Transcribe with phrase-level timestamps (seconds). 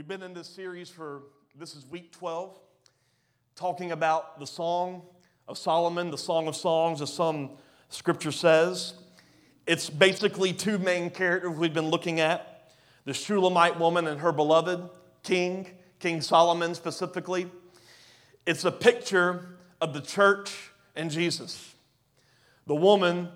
[0.00, 2.58] We've been in this series for, this is week 12,
[3.54, 5.02] talking about the Song
[5.46, 7.50] of Solomon, the Song of Songs, as some
[7.90, 8.94] scripture says.
[9.66, 12.72] It's basically two main characters we've been looking at
[13.04, 14.88] the Shulamite woman and her beloved
[15.22, 15.66] king,
[15.98, 17.50] King Solomon specifically.
[18.46, 21.74] It's a picture of the church and Jesus.
[22.66, 23.28] The woman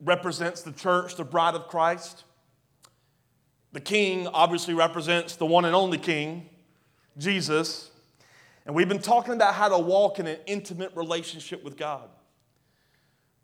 [0.00, 2.24] represents the church, the bride of Christ.
[3.72, 6.48] The king obviously represents the one and only king,
[7.16, 7.90] Jesus.
[8.66, 12.08] And we've been talking about how to walk in an intimate relationship with God.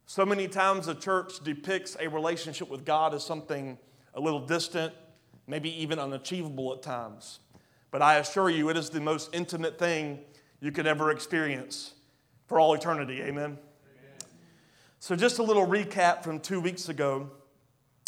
[0.04, 3.78] So many times the church depicts a relationship with God as something
[4.14, 4.92] a little distant,
[5.46, 7.40] maybe even unachievable at times.
[7.90, 10.20] But I assure you, it is the most intimate thing
[10.60, 11.94] you could ever experience
[12.46, 13.22] for all eternity.
[13.22, 13.44] Amen?
[13.44, 13.58] Amen.
[14.98, 17.30] So, just a little recap from two weeks ago.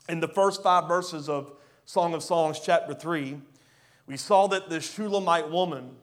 [0.09, 1.52] In the first five verses of
[1.90, 3.40] Song of Songs, chapter 3,
[4.06, 5.96] we saw that the Shulamite woman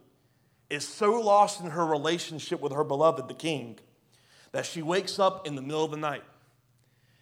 [0.70, 3.80] is so lost in her relationship with her beloved, the king,
[4.52, 6.25] that she wakes up in the middle of the night.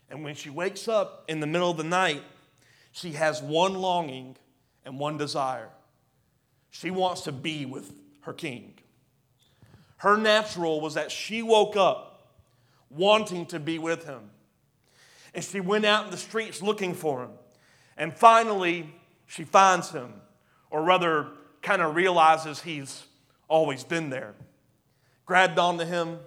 [0.09, 2.23] And when she wakes up in the middle of the night,
[2.91, 4.35] she has one longing
[4.83, 5.69] and one desire.
[6.71, 8.79] She wants to be with her king.
[9.97, 12.31] Her natural was that she woke up
[12.89, 14.31] wanting to be with him.
[15.35, 17.29] And she went out in the streets looking for him.
[17.97, 18.93] And finally,
[19.25, 20.13] she finds him,
[20.69, 21.27] or rather,
[21.61, 23.05] kind of realizes he's
[23.47, 24.33] always been there.
[25.25, 26.19] Grabbed onto him,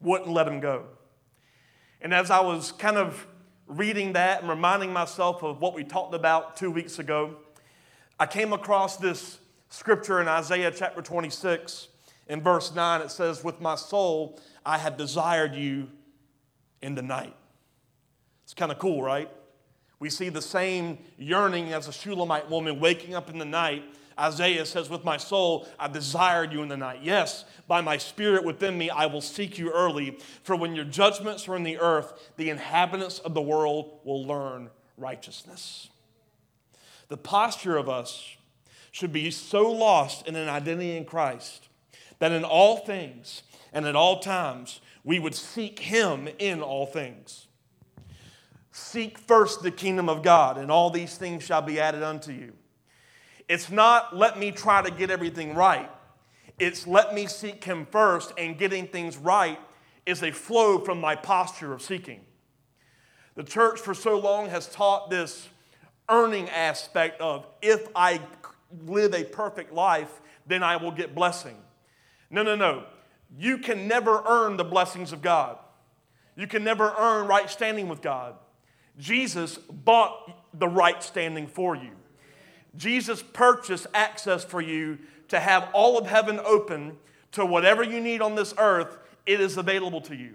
[0.00, 0.84] wouldn't let him go.
[2.00, 3.26] And as I was kind of
[3.66, 7.36] reading that and reminding myself of what we talked about two weeks ago,
[8.18, 11.88] I came across this scripture in Isaiah chapter 26.
[12.28, 15.88] In verse 9, it says, With my soul I have desired you
[16.82, 17.34] in the night.
[18.44, 19.30] It's kind of cool, right?
[20.00, 23.84] We see the same yearning as a Shulamite woman waking up in the night.
[24.18, 27.00] Isaiah says, With my soul, I desired you in the night.
[27.02, 30.18] Yes, by my spirit within me, I will seek you early.
[30.42, 34.70] For when your judgments are in the earth, the inhabitants of the world will learn
[34.96, 35.88] righteousness.
[37.08, 38.36] The posture of us
[38.92, 41.68] should be so lost in an identity in Christ
[42.18, 47.47] that in all things and at all times we would seek Him in all things.
[48.78, 52.52] Seek first the kingdom of God, and all these things shall be added unto you.
[53.48, 55.90] It's not let me try to get everything right.
[56.58, 59.58] It's let me seek Him first, and getting things right
[60.06, 62.20] is a flow from my posture of seeking.
[63.34, 65.48] The church for so long has taught this
[66.08, 68.20] earning aspect of if I
[68.86, 71.56] live a perfect life, then I will get blessing.
[72.30, 72.84] No, no, no.
[73.36, 75.58] You can never earn the blessings of God.
[76.36, 78.36] You can never earn right standing with God.
[78.98, 81.90] Jesus bought the right standing for you.
[82.76, 84.98] Jesus purchased access for you
[85.28, 86.96] to have all of heaven open
[87.32, 90.34] to whatever you need on this earth, it is available to you.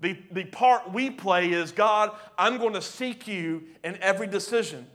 [0.00, 4.86] The, the part we play is God, I'm going to seek you in every decision.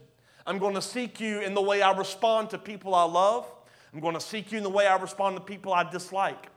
[0.46, 3.46] I'm going to seek you in the way I respond to people I love.
[3.92, 6.48] I'm going to seek you in the way I respond to people I dislike.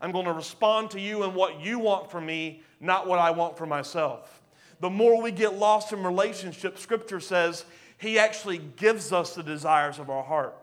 [0.00, 3.30] I'm going to respond to you in what you want from me, not what I
[3.32, 4.35] want for myself
[4.80, 7.64] the more we get lost in relationships, Scripture says
[7.98, 10.54] He actually gives us the desires of our heart.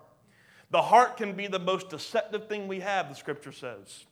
[0.71, 4.05] The heart can be the most deceptive thing we have, the Scripture says.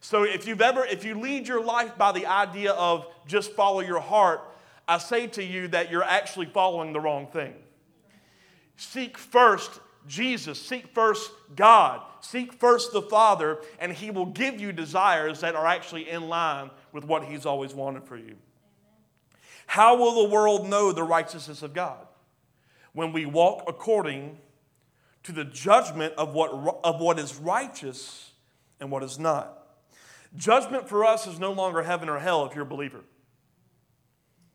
[0.00, 3.80] So if you've ever, if you lead your life by the idea of just follow
[3.80, 4.40] your heart,
[4.88, 7.54] I say to you that you're actually following the wrong thing.
[8.76, 14.72] Seek first Jesus, seek first God, seek first the Father, and He will give you
[14.72, 18.36] desires that are actually in line with what He's always wanted for you.
[19.70, 22.04] How will the world know the righteousness of God?
[22.92, 24.36] When we walk according
[25.22, 26.50] to the judgment of what,
[26.82, 28.32] of what is righteous
[28.80, 29.56] and what is not.
[30.34, 33.02] Judgment for us is no longer heaven or hell if you're a believer.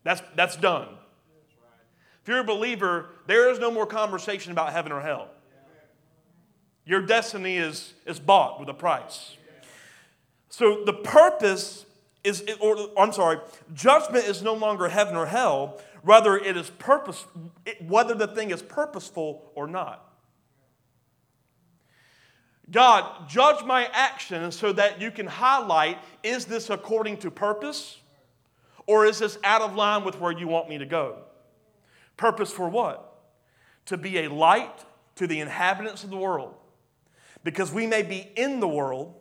[0.04, 0.90] That's, that's done.
[2.22, 5.30] If you're a believer, there is no more conversation about heaven or hell.
[6.84, 9.38] Your destiny is, is bought with a price.
[10.50, 11.86] So the purpose
[12.26, 13.38] is, or I'm sorry,
[13.74, 15.80] judgment is no longer heaven or hell.
[16.04, 17.26] Rather, it is purpose,
[17.88, 20.02] whether the thing is purposeful or not.
[22.72, 28.00] God, judge my actions so that you can highlight is this according to purpose
[28.88, 31.20] or is this out of line with where you want me to go?
[32.18, 33.14] Purpose for what?
[33.88, 34.86] To be a light
[35.16, 36.56] to the inhabitants of the world.
[37.44, 39.14] Because we may be in the world,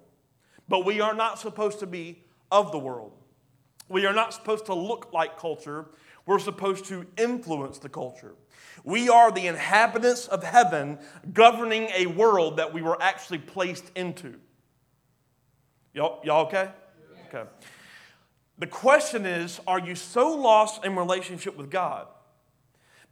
[0.69, 2.24] but we are not supposed to be
[2.55, 3.12] of the world.
[3.89, 5.87] We are not supposed to look like culture.
[6.25, 8.35] We're supposed to influence the culture.
[8.85, 10.99] We are the inhabitants of heaven
[11.33, 14.37] governing a world that we were actually placed into.
[15.93, 16.71] Y'all, y'all okay?
[17.29, 17.49] Okay.
[18.59, 22.06] The question is are you so lost in relationship with God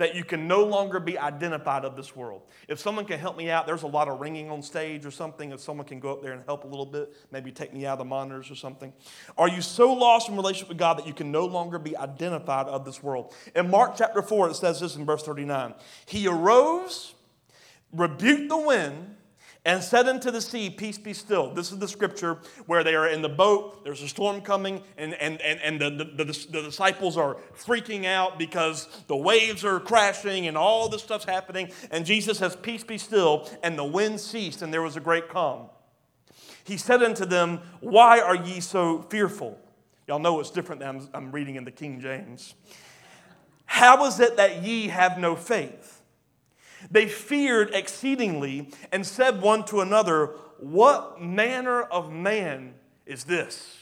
[0.02, 2.42] that you can no longer be identified of this world?
[2.66, 5.52] If someone can help me out, there's a lot of ringing on stage or something.
[5.52, 7.92] If someone can go up there and help a little bit, maybe take me out
[7.92, 8.92] of the monitors or something.
[9.38, 12.66] Are you so lost in relationship with God that you can no longer be identified
[12.66, 13.32] of this world?
[13.54, 15.72] In Mark chapter 4, it says this in verse 39
[16.06, 17.14] He arose,
[17.92, 19.14] rebuked the wind
[19.64, 21.54] and said unto the sea, Peace be still.
[21.54, 25.14] This is the scripture where they are in the boat, there's a storm coming, and,
[25.14, 29.78] and, and, and the, the, the, the, disciples are freaking out because the waves are
[29.78, 31.70] crashing and all this stuff's happening.
[31.92, 35.28] And Jesus says, Peace be still, and the wind ceased, and there was a great
[35.28, 35.68] calm.
[36.64, 39.60] He said unto them, Why are ye so fearful?
[40.08, 42.54] Y'all know it's different than I'm, I'm reading in the King James.
[43.64, 45.91] How is it that ye have no faith?
[46.90, 52.74] They feared exceedingly and said one to another, What manner of man
[53.06, 53.78] is this?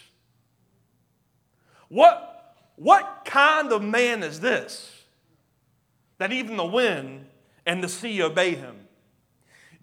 [1.87, 4.97] What, what kind of man is this
[6.19, 7.25] that even the wind
[7.65, 8.87] and the sea obey him?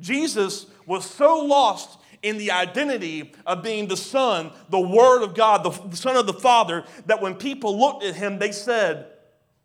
[0.01, 5.65] Jesus was so lost in the identity of being the Son, the Word of God,
[5.91, 9.07] the Son of the Father, that when people looked at him, they said,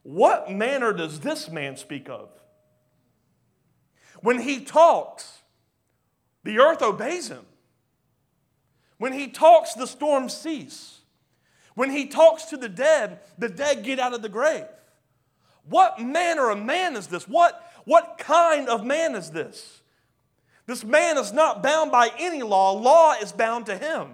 [0.04, 2.30] What manner does this man speak of?
[4.24, 5.42] When he talks,
[6.46, 7.46] the earth obeys him.
[8.98, 11.02] When he talks, the storms cease.
[11.76, 14.64] When he talks to the dead, the dead get out of the grave.
[15.68, 17.28] What manner of man is this?
[17.28, 19.82] What, what kind of man is this?
[20.68, 24.12] This man is not bound by any law, law is bound to him.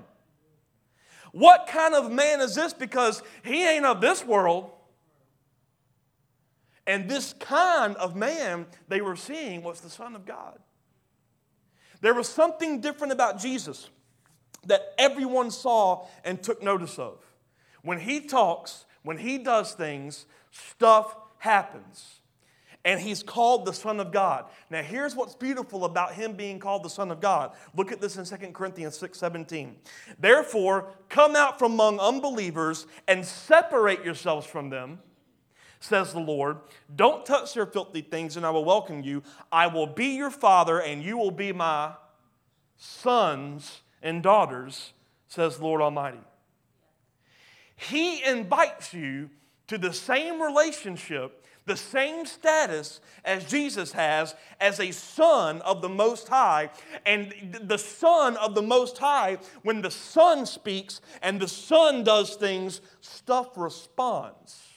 [1.34, 2.74] What kind of man is this?
[2.74, 4.72] Because he ain't of this world.
[6.90, 10.58] And this kind of man they were seeing was the Son of God.
[12.02, 13.92] There was something different about Jesus
[14.66, 17.24] that everyone saw and took notice of.
[17.84, 22.22] When he talks, when he does things, stuff happens.
[22.84, 24.46] And he's called the Son of God.
[24.72, 27.52] Now, here's what's beautiful about him being called the Son of God.
[27.76, 29.76] Look at this in 2 Corinthians 6 17.
[30.18, 35.02] Therefore, come out from among unbelievers and separate yourselves from them
[35.80, 36.58] says the Lord.
[36.96, 39.24] Don't touch their filthy things, and I will welcome you.
[39.52, 41.94] I will be your father, and you will be my
[42.78, 44.94] sons and daughters,
[45.28, 46.20] says the Lord Almighty.
[47.76, 49.30] He invites you
[49.68, 55.90] to the same relationship, the same status as Jesus has as a son of the
[55.90, 56.72] Most High.
[57.06, 62.36] And the son of the Most High, when the son speaks and the son does
[62.36, 64.69] things, stuff responds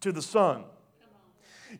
[0.00, 0.64] to the Son.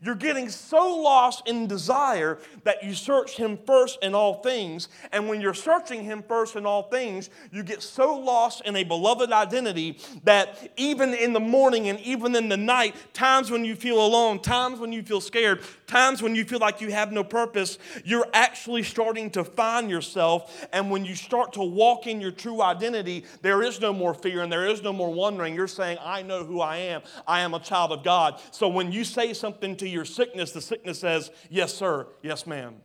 [0.01, 4.87] You're getting so lost in desire that you search Him first in all things.
[5.11, 8.83] And when you're searching Him first in all things, you get so lost in a
[8.83, 13.75] beloved identity that even in the morning and even in the night, times when you
[13.75, 17.23] feel alone, times when you feel scared, times when you feel like you have no
[17.23, 20.67] purpose, you're actually starting to find yourself.
[20.71, 24.41] And when you start to walk in your true identity, there is no more fear
[24.41, 25.55] and there is no more wondering.
[25.55, 27.01] You're saying, I know who I am.
[27.27, 28.39] I am a child of God.
[28.51, 32.07] So when you say something to your sickness, the sickness says, Yes, sir.
[32.21, 32.75] Yes, ma'am.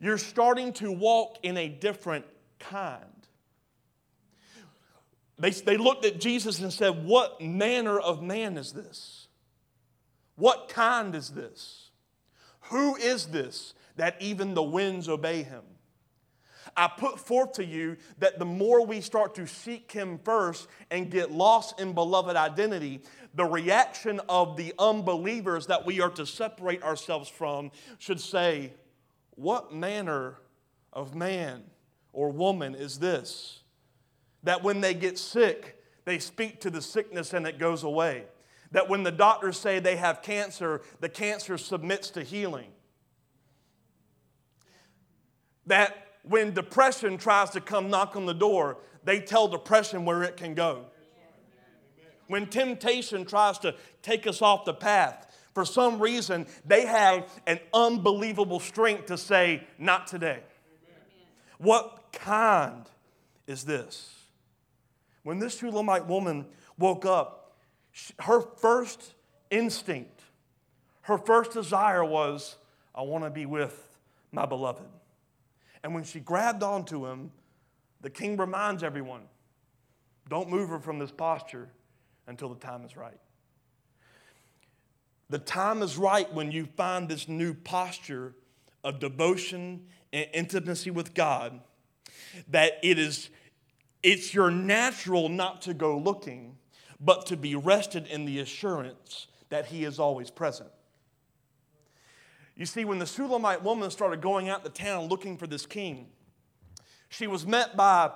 [0.00, 2.26] You're starting to walk in a different
[2.58, 3.04] kind.
[5.38, 9.21] They, they looked at Jesus and said, What manner of man is this?
[10.36, 11.90] What kind is this?
[12.70, 15.62] Who is this that even the winds obey him?
[16.76, 21.10] I put forth to you that the more we start to seek Him first and
[21.10, 23.02] get lost in beloved identity,
[23.34, 28.72] the reaction of the unbelievers that we are to separate ourselves from should say,
[29.34, 30.38] What manner
[30.92, 31.64] of man
[32.12, 33.60] or woman is this?
[34.44, 38.24] That when they get sick, they speak to the sickness and it goes away.
[38.72, 42.68] That when the doctors say they have cancer, the cancer submits to healing.
[45.66, 50.36] That when depression tries to come knock on the door, they tell depression where it
[50.36, 50.86] can go.
[52.28, 57.60] When temptation tries to take us off the path, for some reason, they have an
[57.74, 60.40] unbelievable strength to say, Not today.
[61.58, 62.86] What kind
[63.46, 64.14] is this?
[65.24, 66.46] When this Shulamite woman
[66.78, 67.41] woke up,
[68.20, 69.14] her first
[69.50, 70.22] instinct,
[71.02, 72.56] her first desire was,
[72.94, 73.98] I want to be with
[74.30, 74.86] my beloved.
[75.82, 77.32] And when she grabbed onto him,
[78.00, 79.22] the king reminds everyone
[80.28, 81.68] don't move her from this posture
[82.26, 83.18] until the time is right.
[85.28, 88.34] the time is right when you find this new posture
[88.84, 91.60] of devotion and intimacy with God
[92.48, 93.30] that it is
[94.02, 96.56] it's your natural not to go looking
[97.04, 100.70] but to be rested in the assurance that he is always present.
[102.56, 106.06] You see, when the Shulamite woman started going out the town looking for this king,
[107.08, 108.10] she was met by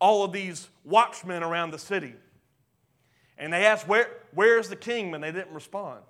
[0.00, 2.14] all of these watchmen around the city.
[3.36, 5.14] And they asked, Where, Where's the king?
[5.14, 6.00] And they didn't respond.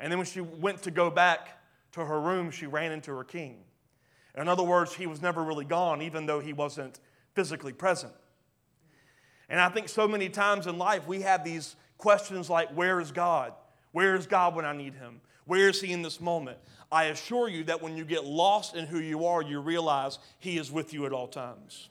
[0.00, 1.60] And then when she went to go back
[1.92, 3.58] to her room, she ran into her king.
[4.36, 7.00] In other words, he was never really gone, even though he wasn't
[7.34, 8.12] physically present.
[9.48, 13.12] And I think so many times in life we have these questions like, Where is
[13.12, 13.52] God?
[13.92, 15.20] Where is God when I need him?
[15.46, 16.58] Where is he in this moment?
[16.90, 20.58] I assure you that when you get lost in who you are, you realize he
[20.58, 21.88] is with you at all times.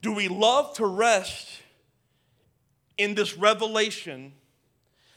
[0.00, 1.48] Do we love to rest
[2.98, 4.32] in this revelation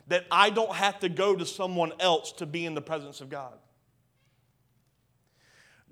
[0.08, 3.30] that I don't have to go to someone else to be in the presence of
[3.30, 3.54] God?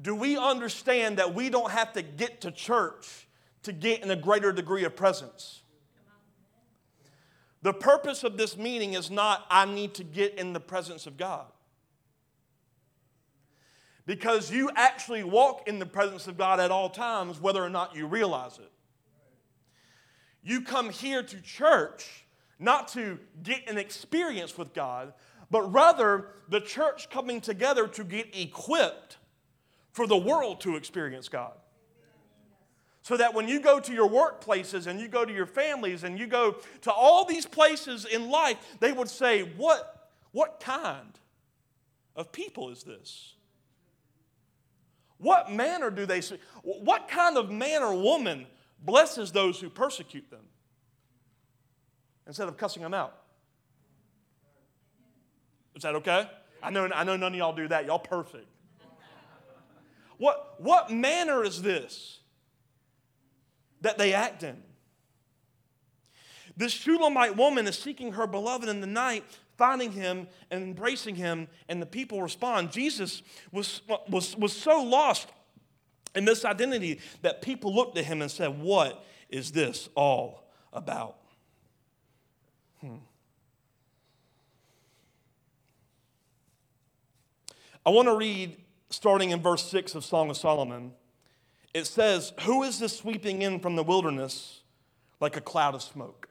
[0.04, 3.28] Do we understand that we don't have to get to church
[3.64, 5.62] to get in a greater degree of presence?
[7.62, 11.16] The purpose of this meeting is not, I need to get in the presence of
[11.16, 11.46] God.
[14.06, 17.96] Because you actually walk in the presence of God at all times, whether or not
[17.96, 18.70] you realize it.
[20.44, 22.26] You come here to church
[22.60, 25.14] not to get an experience with God,
[25.50, 29.18] but rather the church coming together to get equipped
[29.94, 31.54] for the world to experience God.
[33.04, 36.18] So that when you go to your workplaces and you go to your families and
[36.18, 41.20] you go to all these places in life, they would say, What, what kind
[42.16, 43.34] of people is this?
[45.18, 46.38] What manner do they see?
[46.64, 48.46] What kind of man or woman
[48.84, 50.44] blesses those who persecute them
[52.26, 53.16] instead of cussing them out?
[55.76, 56.30] Is that okay?
[56.62, 57.86] I know, I know none of y'all do that.
[57.86, 58.48] Y'all perfect.
[60.24, 62.20] What, what manner is this
[63.82, 64.56] that they act in?
[66.56, 69.26] This Shulamite woman is seeking her beloved in the night,
[69.58, 72.72] finding him and embracing him, and the people respond.
[72.72, 75.28] Jesus was, was, was so lost
[76.16, 81.18] in this identity that people looked at him and said, What is this all about?
[82.80, 82.96] Hmm.
[87.86, 88.63] I want to read
[88.94, 90.92] starting in verse 6 of Song of Solomon,
[91.74, 94.62] it says, Who is this sweeping in from the wilderness
[95.20, 96.30] like a cloud of smoke?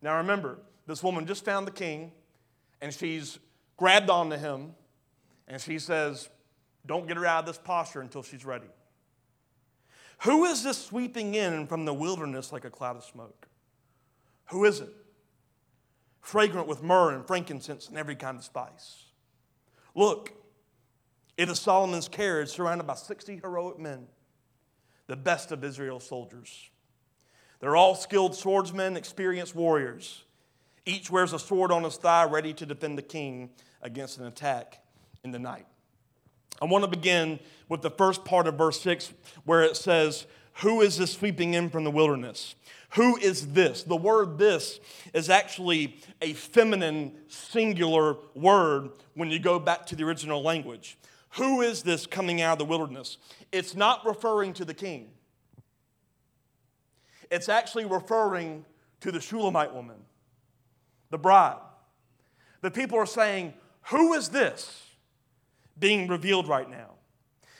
[0.00, 2.12] Now remember, this woman just found the king,
[2.80, 3.38] and she's
[3.76, 4.74] grabbed onto him,
[5.48, 6.28] and she says,
[6.86, 8.68] Don't get her out of this posture until she's ready.
[10.20, 13.48] Who is this sweeping in from the wilderness like a cloud of smoke?
[14.50, 14.90] Who is it?
[16.20, 19.06] Fragrant with myrrh and frankincense and every kind of spice.
[19.94, 20.32] Look,
[21.36, 24.06] it is Solomon's carriage surrounded by 60 heroic men,
[25.06, 26.70] the best of Israel's soldiers.
[27.60, 30.24] They're all skilled swordsmen, experienced warriors.
[30.84, 33.50] Each wears a sword on his thigh, ready to defend the king
[33.82, 34.82] against an attack
[35.24, 35.66] in the night.
[36.60, 37.38] I want to begin
[37.68, 39.12] with the first part of verse 6
[39.44, 40.26] where it says,
[40.62, 42.54] Who is this sweeping in from the wilderness?
[42.90, 43.82] Who is this?
[43.82, 44.80] The word this
[45.12, 50.96] is actually a feminine singular word when you go back to the original language.
[51.36, 53.18] Who is this coming out of the wilderness?
[53.52, 55.10] It's not referring to the king,
[57.30, 58.64] it's actually referring
[59.00, 59.96] to the Shulamite woman,
[61.10, 61.58] the bride.
[62.62, 63.54] The people are saying,
[63.90, 64.86] Who is this
[65.78, 66.92] being revealed right now?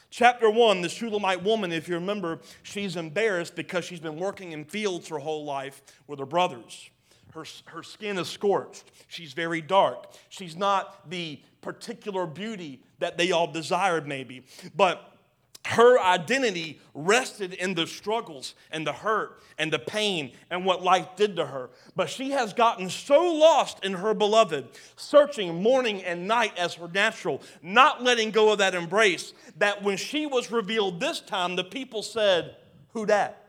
[0.09, 4.65] Chapter 1, the Shulamite woman, if you remember, she's embarrassed because she's been working in
[4.65, 6.89] fields her whole life with her brothers.
[7.35, 8.85] Her, her skin is scorched.
[9.09, 10.07] She's very dark.
[10.31, 14.45] She's not the particular beauty that they all desired, maybe.
[14.77, 15.13] But
[15.67, 21.09] her identity rested in the struggles and the hurt and the pain and what life
[21.17, 21.71] did to her.
[21.97, 26.87] But she has gotten so lost in her beloved, searching morning and night as her
[26.87, 31.65] natural, not letting go of that embrace, that when she was revealed this time, the
[31.65, 32.55] people said,
[32.93, 33.43] Who that?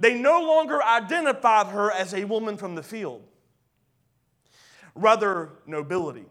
[0.00, 3.22] They no longer identified her as a woman from the field
[4.94, 6.26] rather nobility.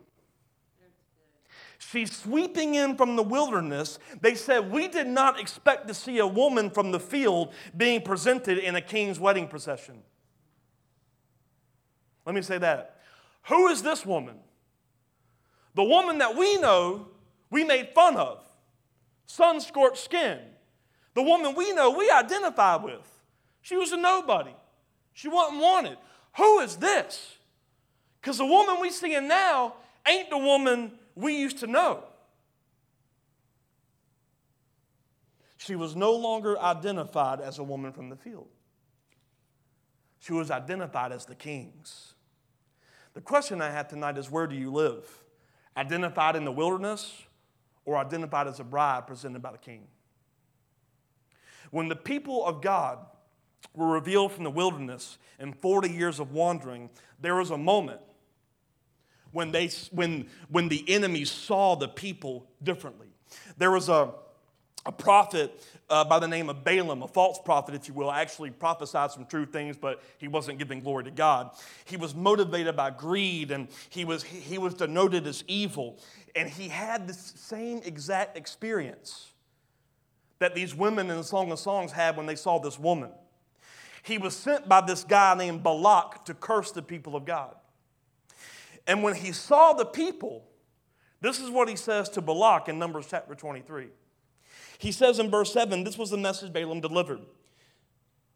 [1.77, 3.99] She's sweeping in from the wilderness.
[4.21, 8.57] They said, We did not expect to see a woman from the field being presented
[8.59, 10.03] in a king's wedding procession.
[12.25, 13.01] Let me say that.
[13.49, 14.35] Who is this woman?
[15.73, 17.07] The woman that we know
[17.49, 18.43] we made fun of,
[19.25, 20.39] sun scorched skin,
[21.13, 23.07] The woman we know, we identify with.
[23.61, 24.55] She was a nobody.
[25.13, 25.97] She wasn't wanted.
[26.37, 27.37] Who is this?
[28.21, 29.73] Because the woman we seeing now
[30.07, 32.03] ain't the woman we used to know.
[35.57, 38.47] She was no longer identified as a woman from the field.
[40.19, 42.13] She was identified as the king's.
[43.13, 45.07] The question I have tonight is where do you live?
[45.75, 47.13] Identified in the wilderness
[47.85, 49.87] or identified as a bride presented by the king?
[51.71, 52.99] When the people of God
[53.75, 58.01] were revealed from the wilderness in 40 years of wandering, there was a moment
[59.31, 63.07] when, they, when, when the enemy saw the people differently.
[63.57, 64.13] There was a,
[64.85, 68.49] a prophet uh, by the name of Balaam, a false prophet, if you will, actually
[68.49, 71.51] prophesied some true things, but he wasn't giving glory to God.
[71.85, 75.99] He was motivated by greed and he was, he was denoted as evil.
[76.35, 79.31] And he had the same exact experience
[80.39, 83.11] that these women in the Song of Songs had when they saw this woman.
[84.01, 87.55] He was sent by this guy named Balak to curse the people of God.
[88.87, 90.43] And when he saw the people,
[91.21, 93.87] this is what he says to Balak in Numbers chapter 23.
[94.79, 97.21] He says in verse 7 this was the message Balaam delivered.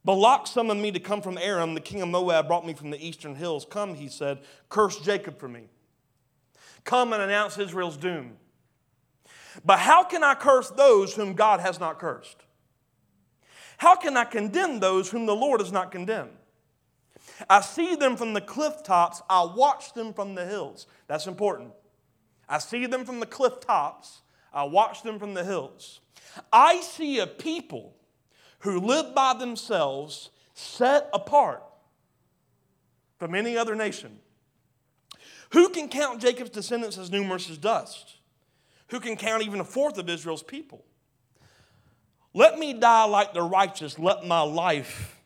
[0.03, 1.73] Balak summoned me to come from Aram.
[1.73, 3.65] The king of Moab brought me from the eastern hills.
[3.67, 5.63] Come, he said, curse Jacob for me.
[6.83, 8.37] Come and announce Israel's doom.
[9.65, 12.37] But how can I curse those whom God has not cursed?
[13.77, 16.37] How can I condemn those whom the Lord has not condemned?
[17.49, 20.87] I see them from the cliff tops, I watch them from the hills.
[21.07, 21.71] That's important.
[22.47, 24.21] I see them from the cliff tops,
[24.53, 26.01] I watch them from the hills.
[26.51, 27.95] I see a people
[28.59, 31.63] who live by themselves, set apart
[33.17, 34.19] from any other nation.
[35.51, 38.17] Who can count Jacob's descendants as numerous as dust?
[38.89, 40.83] Who can count even a fourth of Israel's people?
[42.33, 45.21] Let me die like the righteous, let my life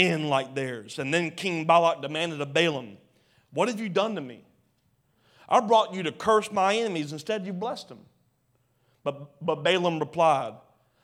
[0.00, 0.98] in like theirs.
[0.98, 2.96] And then King Balak demanded of Balaam,
[3.52, 4.44] What have you done to me?
[5.46, 7.12] I brought you to curse my enemies.
[7.12, 8.00] Instead, you blessed them.
[9.04, 10.54] But, but Balaam replied,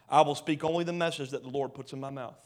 [0.09, 2.39] I will speak only the message that the Lord puts in my mouth.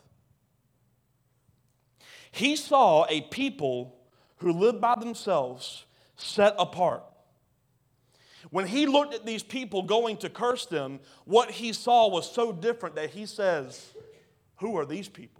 [2.32, 3.96] He saw a people
[4.38, 5.84] who lived by themselves
[6.16, 7.04] set apart.
[8.50, 12.50] When he looked at these people going to curse them, what he saw was so
[12.50, 13.92] different that he says,
[14.56, 15.39] Who are these people?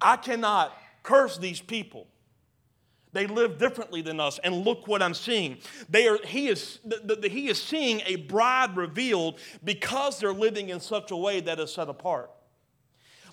[0.00, 2.06] I cannot curse these people.
[3.12, 5.56] They live differently than us, and look what I'm seeing.
[5.88, 10.68] They are, he, is, the, the, he is seeing a bride revealed because they're living
[10.68, 12.30] in such a way that is set apart.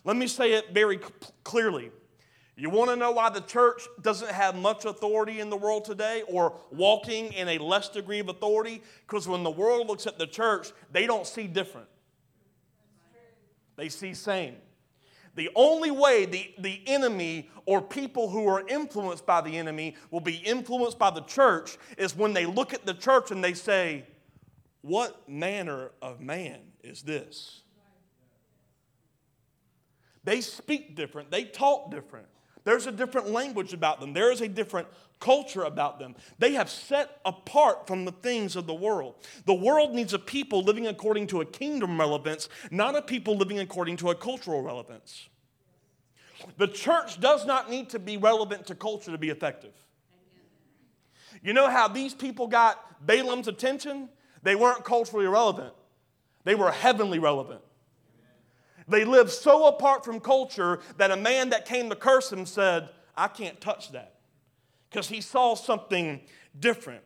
[0.05, 0.99] Let me say it very
[1.43, 1.91] clearly.
[2.55, 6.23] You want to know why the church doesn't have much authority in the world today
[6.27, 8.83] or walking in a less degree of authority?
[9.07, 11.87] Because when the world looks at the church, they don't see different,
[13.75, 14.55] they see same.
[15.35, 20.19] The only way the, the enemy or people who are influenced by the enemy will
[20.19, 24.05] be influenced by the church is when they look at the church and they say,
[24.81, 27.61] What manner of man is this?
[30.23, 32.27] They speak different, they talk different.
[32.63, 34.87] There's a different language about them, there is a different
[35.19, 36.15] culture about them.
[36.37, 39.15] They have set apart from the things of the world.
[39.45, 43.59] The world needs a people living according to a kingdom relevance, not a people living
[43.59, 45.29] according to a cultural relevance.
[46.57, 49.73] The church does not need to be relevant to culture to be effective.
[51.41, 54.09] You know how these people got Balaam's attention?
[54.43, 55.73] They weren't culturally relevant,
[56.43, 57.61] they were heavenly relevant.
[58.87, 62.89] They lived so apart from culture that a man that came to curse him said,
[63.15, 64.15] I can't touch that
[64.89, 66.21] because he saw something
[66.59, 67.01] different.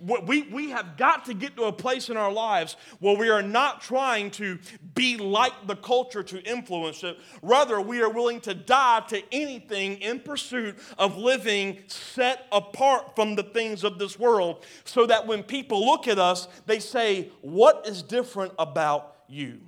[0.00, 3.42] We, we have got to get to a place in our lives where we are
[3.42, 4.58] not trying to
[4.94, 7.18] be like the culture to influence it.
[7.42, 13.34] Rather, we are willing to die to anything in pursuit of living set apart from
[13.34, 17.84] the things of this world so that when people look at us, they say, What
[17.88, 19.67] is different about you?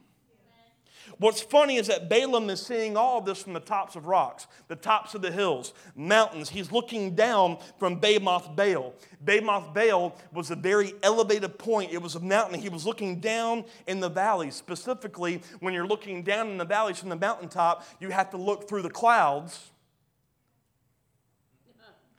[1.20, 4.46] What's funny is that Balaam is seeing all of this from the tops of rocks,
[4.68, 6.48] the tops of the hills, mountains.
[6.48, 8.94] He's looking down from Bamoth Baal.
[9.22, 11.92] Bamoth Baal was a very elevated point.
[11.92, 12.58] It was a mountain.
[12.58, 14.54] He was looking down in the valleys.
[14.54, 18.66] Specifically, when you're looking down in the valleys from the mountaintop, you have to look
[18.66, 19.72] through the clouds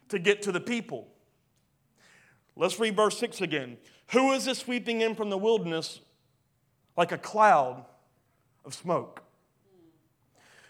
[0.09, 1.07] to get to the people.
[2.55, 3.77] Let's read verse 6 again.
[4.11, 6.01] Who is this sweeping in from the wilderness
[6.95, 7.85] like a cloud
[8.65, 9.23] of smoke?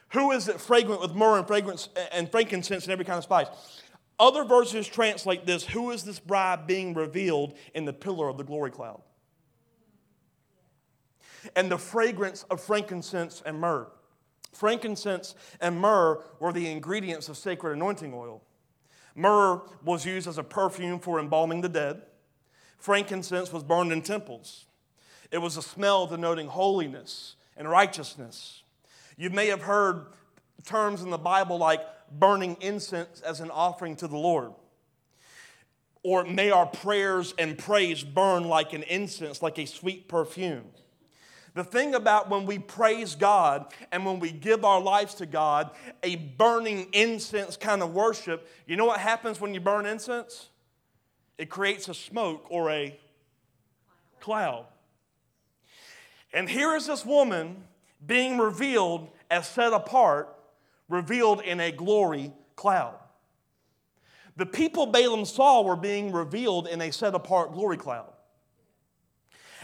[0.10, 3.48] Who is it fragrant with myrrh and fragrance and frankincense and every kind of spice?
[4.20, 8.44] Other verses translate this Who is this bride being revealed in the pillar of the
[8.44, 9.02] glory cloud?
[11.56, 13.88] and the fragrance of frankincense and myrrh.
[14.54, 18.44] Frankincense and myrrh were the ingredients of sacred anointing oil.
[19.16, 22.02] Myrrh was used as a perfume for embalming the dead.
[22.78, 24.66] Frankincense was burned in temples.
[25.32, 28.64] It was a smell denoting holiness and righteousness.
[29.18, 30.08] You may have heard
[30.66, 34.54] terms in the Bible like burning incense as an offering to the Lord.
[36.04, 40.66] Or may our prayers and praise burn like an incense, like a sweet perfume.
[41.54, 45.72] The thing about when we praise God and when we give our lives to God,
[46.02, 50.50] a burning incense kind of worship, you know what happens when you burn incense?
[51.38, 52.98] It creates a smoke or a
[54.22, 54.66] cloud.
[56.34, 57.64] And here is this woman
[58.06, 60.36] being revealed as set apart,
[60.90, 62.96] revealed in a glory cloud.
[64.38, 68.12] The people Balaam saw were being revealed in a set apart glory cloud.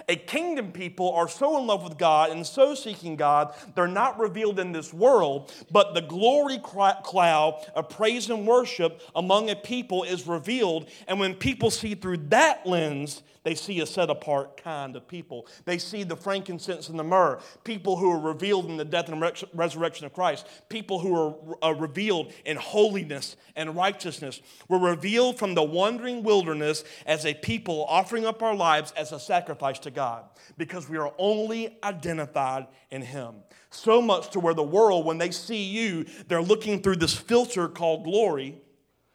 [0.10, 4.19] A kingdom people are so in love with God and so seeking God, they're not
[4.19, 10.03] revealed in this world, but the glory cloud of praise and worship among a people
[10.03, 10.88] is revealed.
[11.08, 15.47] And when people see through that lens, they see a set apart kind of people.
[15.63, 19.21] They see the frankincense and the myrrh, people who are revealed in the death and
[19.53, 24.41] resurrection of Christ, people who are, are revealed in holiness and righteousness.
[24.67, 29.19] We're revealed from the wandering wilderness as a people offering up our lives as a
[29.19, 30.25] sacrifice to God
[30.57, 33.36] because we are only identified in Him.
[33.69, 37.69] So much to where the world, when they see you, they're looking through this filter
[37.69, 38.62] called glory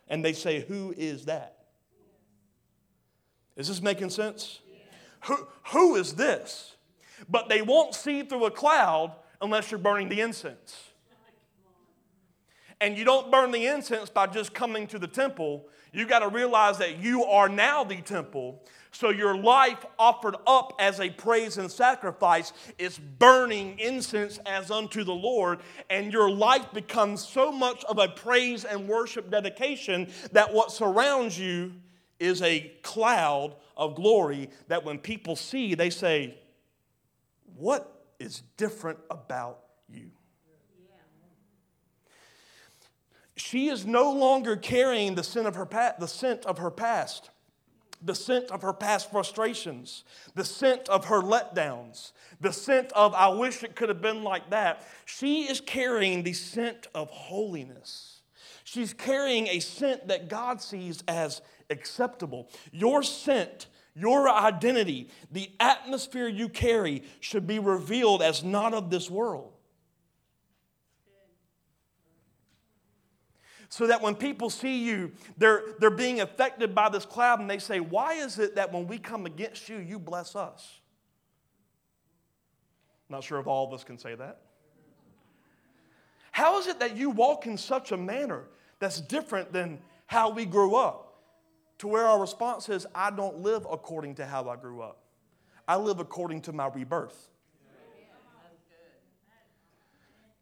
[0.09, 1.52] and they say, Who is that?
[3.57, 4.61] Is this making sense?
[5.27, 6.77] Who, who is this?
[7.29, 10.91] But they won't see through a cloud unless you're burning the incense.
[12.81, 15.69] And you don't burn the incense by just coming to the temple.
[15.93, 18.65] You got to realize that you are now the temple.
[18.91, 25.05] So your life offered up as a praise and sacrifice is burning incense as unto
[25.05, 25.61] the Lord.
[25.91, 31.39] And your life becomes so much of a praise and worship dedication that what surrounds
[31.39, 31.73] you
[32.23, 36.39] is a cloud of glory that when people see, they say,
[37.57, 39.59] What is different about
[39.89, 40.11] you?
[43.37, 47.31] She is no longer carrying the scent of her, pa- the scent of her past,
[48.01, 50.05] the scent of her past frustrations,
[50.35, 54.51] the scent of her letdowns, the scent of, I wish it could have been like
[54.51, 54.87] that.
[55.07, 58.23] She is carrying the scent of holiness.
[58.65, 62.49] She's carrying a scent that God sees as acceptable.
[62.71, 69.11] Your scent, your identity, the atmosphere you carry should be revealed as not of this
[69.11, 69.53] world.
[73.69, 77.59] So that when people see you, they're, they're being affected by this cloud and they
[77.59, 80.81] say, Why is it that when we come against you, you bless us?
[83.09, 84.41] Not sure if all of us can say that.
[86.33, 88.45] How is it that you walk in such a manner
[88.79, 91.12] that's different than how we grew up?
[91.83, 94.99] To where our response is, I don't live according to how I grew up.
[95.67, 97.29] I live according to my rebirth.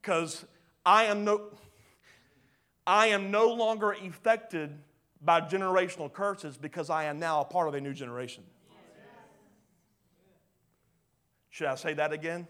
[0.02, 0.44] Because
[0.84, 1.40] I am no
[2.86, 4.70] I am no longer affected
[5.22, 8.44] by generational curses because I am now a part of a new generation.
[11.48, 12.46] Should I say that again?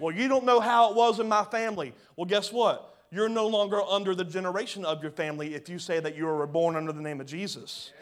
[0.00, 1.94] Well, you don't know how it was in my family.
[2.16, 2.96] Well, guess what?
[3.12, 6.48] You're no longer under the generation of your family if you say that you were
[6.48, 7.92] born under the name of Jesus.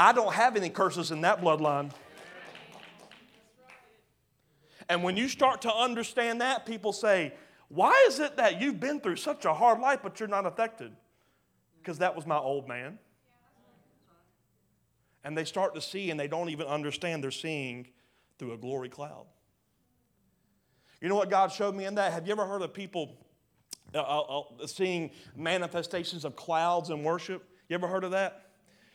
[0.00, 1.90] I don't have any curses in that bloodline.
[4.88, 7.34] And when you start to understand that, people say,
[7.68, 10.92] Why is it that you've been through such a hard life, but you're not affected?
[11.82, 12.98] Because that was my old man.
[15.22, 17.86] And they start to see, and they don't even understand they're seeing
[18.38, 19.26] through a glory cloud.
[21.02, 22.10] You know what God showed me in that?
[22.14, 23.18] Have you ever heard of people
[23.94, 27.46] uh, uh, uh seeing manifestations of clouds in worship?
[27.68, 28.49] You ever heard of that?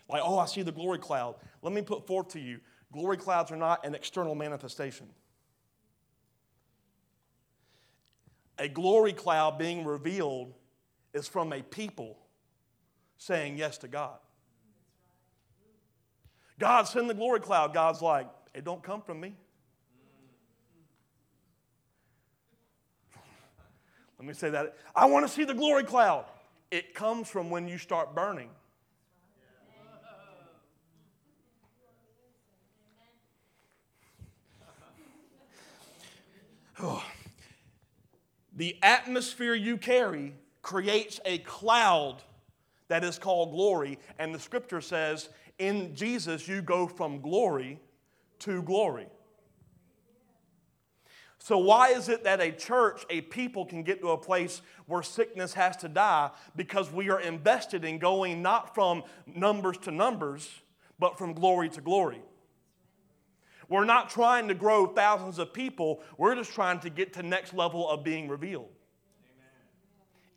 [0.08, 1.36] Like, oh, I see the glory cloud.
[1.62, 2.60] Let me put forth to you
[2.92, 5.08] glory clouds are not an external manifestation.
[8.58, 10.54] A glory cloud being revealed
[11.14, 12.18] is from a people
[13.18, 14.18] saying yes to God.
[16.58, 17.74] God, send the glory cloud.
[17.74, 19.36] God's like, it don't come from me.
[24.18, 24.78] Let me say that.
[24.96, 26.24] I want to see the glory cloud.
[26.72, 28.50] It comes from when you start burning.
[38.58, 42.24] The atmosphere you carry creates a cloud
[42.88, 45.28] that is called glory, and the scripture says,
[45.60, 47.80] in Jesus, you go from glory
[48.40, 49.08] to glory.
[51.38, 55.04] So, why is it that a church, a people can get to a place where
[55.04, 56.32] sickness has to die?
[56.56, 60.50] Because we are invested in going not from numbers to numbers,
[60.98, 62.22] but from glory to glory.
[63.70, 67.54] We're not trying to grow thousands of people, we're just trying to get to next
[67.54, 68.70] level of being revealed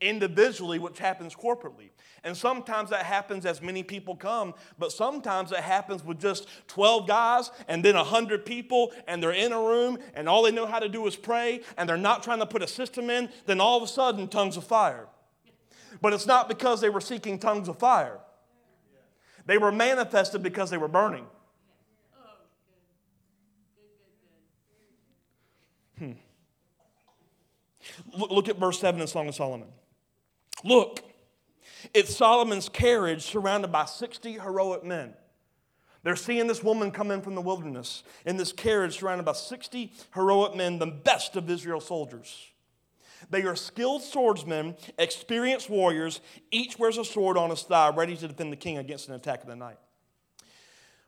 [0.01, 1.91] individually, which happens corporately.
[2.25, 7.07] And sometimes that happens as many people come, but sometimes it happens with just 12
[7.07, 10.79] guys and then 100 people, and they're in a room, and all they know how
[10.79, 13.77] to do is pray, and they're not trying to put a system in, then all
[13.77, 15.07] of a sudden, tongues of fire.
[16.01, 18.19] But it's not because they were seeking tongues of fire,
[19.47, 21.27] they were manifested because they were burning.
[25.99, 26.13] Hmm.
[28.17, 29.69] Look at verse 7 in Song of Solomon.
[30.65, 31.03] Look,
[31.95, 35.15] it's Solomon's carriage surrounded by 60 heroic men.
[36.03, 39.93] They're seeing this woman come in from the wilderness in this carriage surrounded by 60
[40.15, 42.49] heroic men, the best of Israel's soldiers.
[43.31, 46.21] They are skilled swordsmen, experienced warriors.
[46.53, 49.43] Each wears a sword on his thigh, ready to defend the king against an attack
[49.43, 49.79] of the night.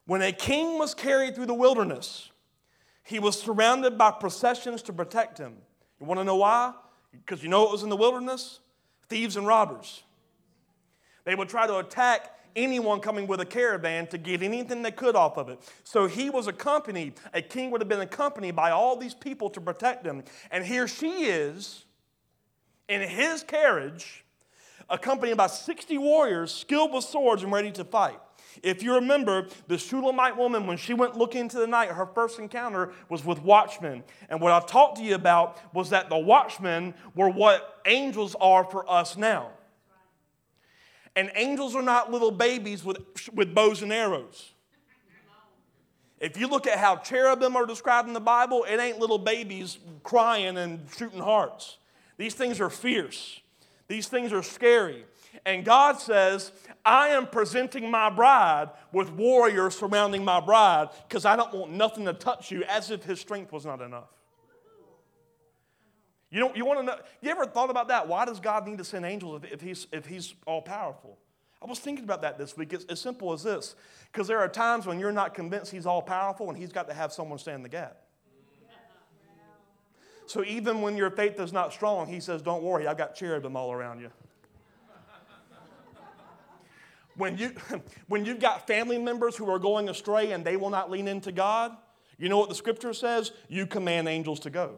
[0.07, 2.31] When a king was carried through the wilderness,
[3.03, 5.57] he was surrounded by processions to protect him.
[6.01, 6.73] You want to know why?
[7.13, 8.61] Because you know it was in the wilderness?
[9.11, 10.03] thieves and robbers.
[11.25, 15.15] They would try to attack anyone coming with a caravan to get anything they could
[15.15, 15.61] off of it.
[15.85, 19.61] So he was accompanied, a king would have been accompanied by all these people to
[19.61, 20.25] protect him.
[20.51, 21.85] And here she is
[22.89, 24.25] in his carriage,
[24.89, 28.19] accompanied by 60 warriors skilled with swords and ready to fight.
[28.63, 32.39] If you remember, the Shulamite woman, when she went looking into the night, her first
[32.39, 34.05] encounter was with watchmen.
[34.29, 38.65] And what I've talked to you about was that the watchmen were what angels are
[38.65, 39.51] for us now.
[41.17, 42.99] And angels are not little babies with,
[43.33, 44.53] with bows and arrows.
[46.21, 49.79] If you look at how cherubim are described in the Bible, it ain't little babies
[50.03, 51.79] crying and shooting hearts.
[52.19, 53.41] These things are fierce,
[53.89, 55.07] these things are scary.
[55.47, 56.53] And God says,
[56.85, 62.05] I am presenting my bride with warriors surrounding my bride because I don't want nothing
[62.07, 64.09] to touch you as if his strength was not enough.
[66.31, 68.07] You you want to know, you ever thought about that?
[68.07, 71.19] Why does God need to send angels if, if he's, if he's all powerful?
[71.63, 72.73] I was thinking about that this week.
[72.73, 73.75] It's as simple as this
[74.11, 76.95] because there are times when you're not convinced he's all powerful and he's got to
[76.95, 77.97] have someone stand the gap.
[80.27, 83.57] So even when your faith is not strong, he says, Don't worry, I've got cherubim
[83.57, 84.11] all around you
[87.21, 87.53] when, you,
[88.09, 91.31] when you've got family members who are going astray and they will not lean into
[91.31, 91.77] God,
[92.19, 93.33] you know what the scripture says?
[93.49, 94.77] You command angels to go.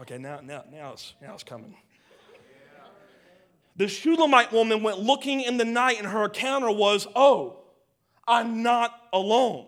[0.00, 1.76] Okay, now, now, now, it's, now it's coming.
[3.76, 7.60] The Shulamite woman went looking in the night, and her encounter was, Oh,
[8.26, 9.66] I'm not alone.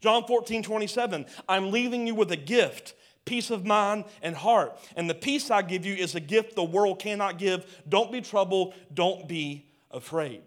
[0.00, 4.78] John 14, 27, I'm leaving you with a gift peace of mind and heart.
[4.96, 7.82] And the peace I give you is a gift the world cannot give.
[7.88, 10.42] Don't be troubled, don't be afraid.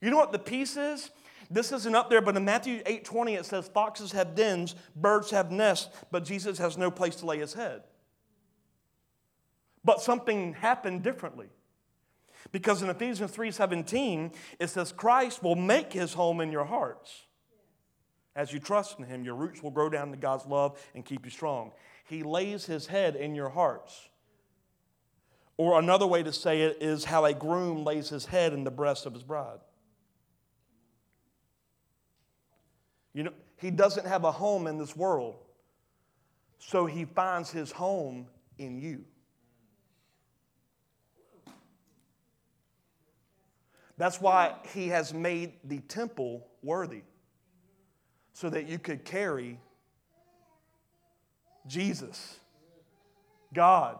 [0.00, 1.10] You know what the peace is?
[1.50, 5.30] This isn't up there, but in Matthew 8 20, it says, Foxes have dens, birds
[5.30, 7.82] have nests, but Jesus has no place to lay his head.
[9.84, 11.46] But something happened differently.
[12.52, 17.22] Because in Ephesians 3:17 it says Christ will make his home in your hearts.
[18.36, 21.24] As you trust in Him, your roots will grow down to God's love and keep
[21.24, 21.72] you strong.
[22.04, 24.08] He lays His head in your hearts.
[25.56, 28.70] Or another way to say it is how a groom lays his head in the
[28.70, 29.58] breast of his bride.
[33.14, 35.36] You know, he doesn't have a home in this world,
[36.58, 38.26] so he finds his home
[38.58, 39.04] in you.
[43.96, 47.00] That's why he has made the temple worthy
[48.36, 49.58] so that you could carry
[51.66, 52.38] Jesus,
[53.54, 53.96] God,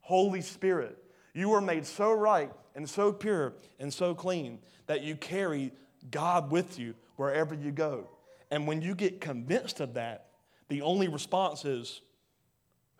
[0.00, 0.98] Holy Spirit.
[1.34, 5.70] You were made so right and so pure and so clean that you carry
[6.10, 8.08] God with you wherever you go.
[8.50, 10.30] And when you get convinced of that,
[10.66, 12.00] the only response is,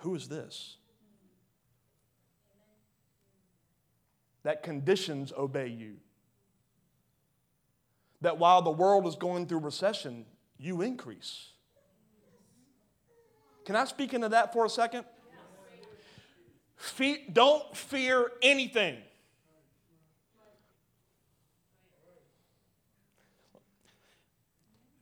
[0.02, 0.76] Who is this?
[4.44, 5.96] That conditions obey you.
[8.20, 10.26] That while the world is going through recession,
[10.60, 11.48] you increase.
[13.64, 15.04] Can I speak into that for a second?
[16.76, 18.98] Fe- don't fear anything.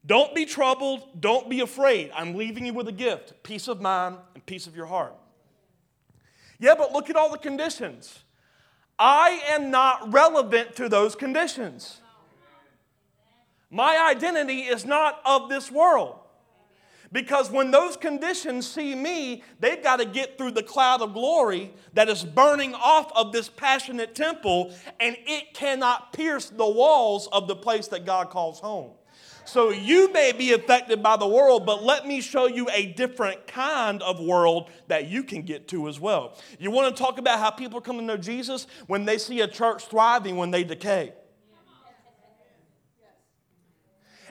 [0.06, 1.20] Don't be troubled.
[1.20, 2.10] Don't be afraid.
[2.14, 5.14] I'm leaving you with a gift peace of mind and peace of your heart.
[6.58, 8.20] Yeah, but look at all the conditions.
[8.98, 12.00] I am not relevant to those conditions.
[13.70, 16.16] My identity is not of this world.
[17.10, 21.72] Because when those conditions see me, they've got to get through the cloud of glory
[21.94, 27.48] that is burning off of this passionate temple, and it cannot pierce the walls of
[27.48, 28.90] the place that God calls home.
[29.46, 33.46] So you may be affected by the world, but let me show you a different
[33.46, 36.36] kind of world that you can get to as well.
[36.58, 39.48] You want to talk about how people come to know Jesus when they see a
[39.48, 41.14] church thriving when they decay.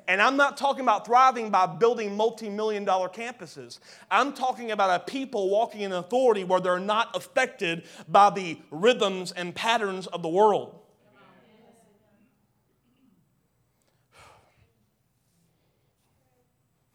[0.08, 3.80] And I'm not talking about thriving by building multi million dollar campuses.
[4.10, 9.34] I'm talking about a people walking in authority where they're not affected by the rhythms
[9.34, 10.80] and patterns of the world.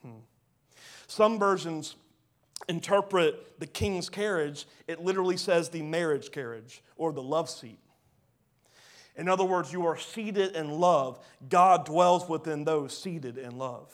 [0.03, 0.11] Hmm.
[1.07, 1.96] Some versions
[2.68, 7.79] interpret the king's carriage, it literally says the marriage carriage or the love seat.
[9.16, 11.18] In other words, you are seated in love.
[11.48, 13.92] God dwells within those seated in love.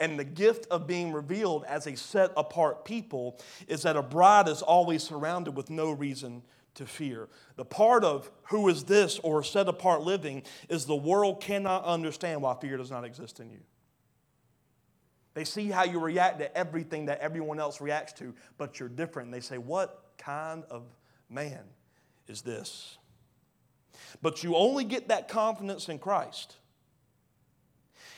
[0.00, 4.48] And the gift of being revealed as a set apart people is that a bride
[4.48, 6.42] is always surrounded with no reason
[6.74, 7.28] to fear.
[7.56, 12.42] The part of who is this or set apart living is the world cannot understand
[12.42, 13.60] why fear does not exist in you.
[15.34, 19.30] They see how you react to everything that everyone else reacts to, but you're different.
[19.30, 20.84] They say, What kind of
[21.28, 21.60] man
[22.26, 22.96] is this?
[24.22, 26.56] But you only get that confidence in Christ.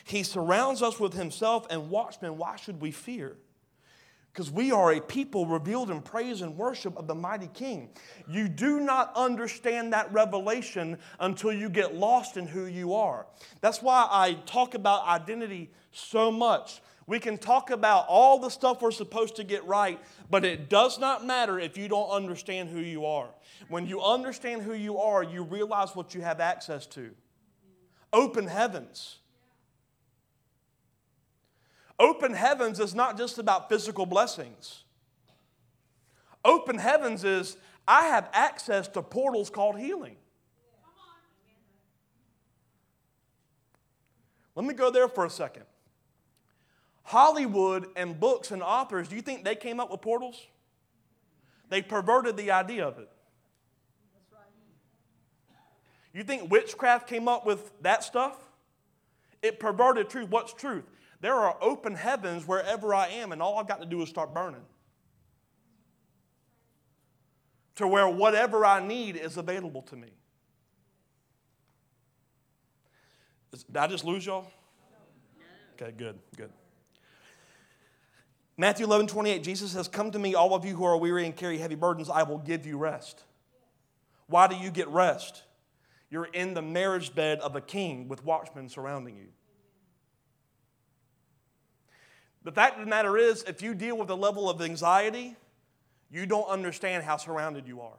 [0.05, 3.37] He surrounds us with Himself, and watchmen, why should we fear?
[4.33, 7.91] Because we are a people revealed in praise and worship of the mighty King.
[8.29, 13.27] You do not understand that revelation until you get lost in who you are.
[13.61, 16.81] That's why I talk about identity so much.
[17.09, 20.99] We can talk about all the stuff we're supposed to get right, but it does
[20.99, 23.31] not matter if you don't understand who you are.
[23.71, 27.13] When you understand who you are, you realize what you have access to
[28.13, 29.21] open heavens.
[31.99, 34.85] Open heavens is not just about physical blessings.
[36.45, 37.57] Open heavens is
[37.89, 40.17] I have access to portals called healing.
[44.55, 45.65] Let me go there for a second.
[47.09, 50.47] Hollywood and books and authors, do you think they came up with portals?
[51.71, 53.09] They perverted the idea of it.
[56.13, 58.37] You think witchcraft came up with that stuff?
[59.41, 60.29] It perverted truth.
[60.29, 60.85] What's truth?
[61.23, 64.35] There are open heavens wherever I am, and all I've got to do is start
[64.35, 64.61] burning.
[67.77, 70.09] To where whatever I need is available to me.
[73.53, 74.47] Did I just lose y'all?
[75.81, 76.51] Okay, good, good.
[78.61, 81.35] Matthew 11, 28, Jesus says, Come to me, all of you who are weary and
[81.35, 83.23] carry heavy burdens, I will give you rest.
[84.27, 85.45] Why do you get rest?
[86.11, 89.29] You're in the marriage bed of a king with watchmen surrounding you.
[92.43, 95.37] The fact of the matter is, if you deal with a level of anxiety,
[96.11, 97.99] you don't understand how surrounded you are.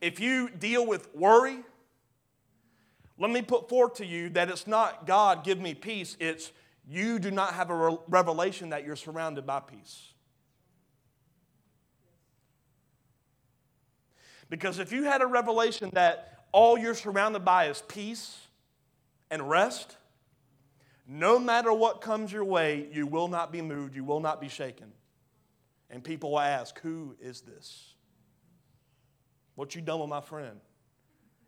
[0.00, 1.58] If you deal with worry,
[3.18, 6.52] let me put forth to you that it's not God give me peace, it's
[6.88, 10.12] you do not have a revelation that you're surrounded by peace.
[14.48, 18.36] Because if you had a revelation that all you're surrounded by is peace
[19.30, 19.96] and rest,
[21.06, 24.48] no matter what comes your way, you will not be moved, you will not be
[24.48, 24.92] shaken.
[25.90, 27.94] And people will ask, Who is this?
[29.54, 30.60] What you done with my friend?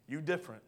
[0.08, 0.62] You different.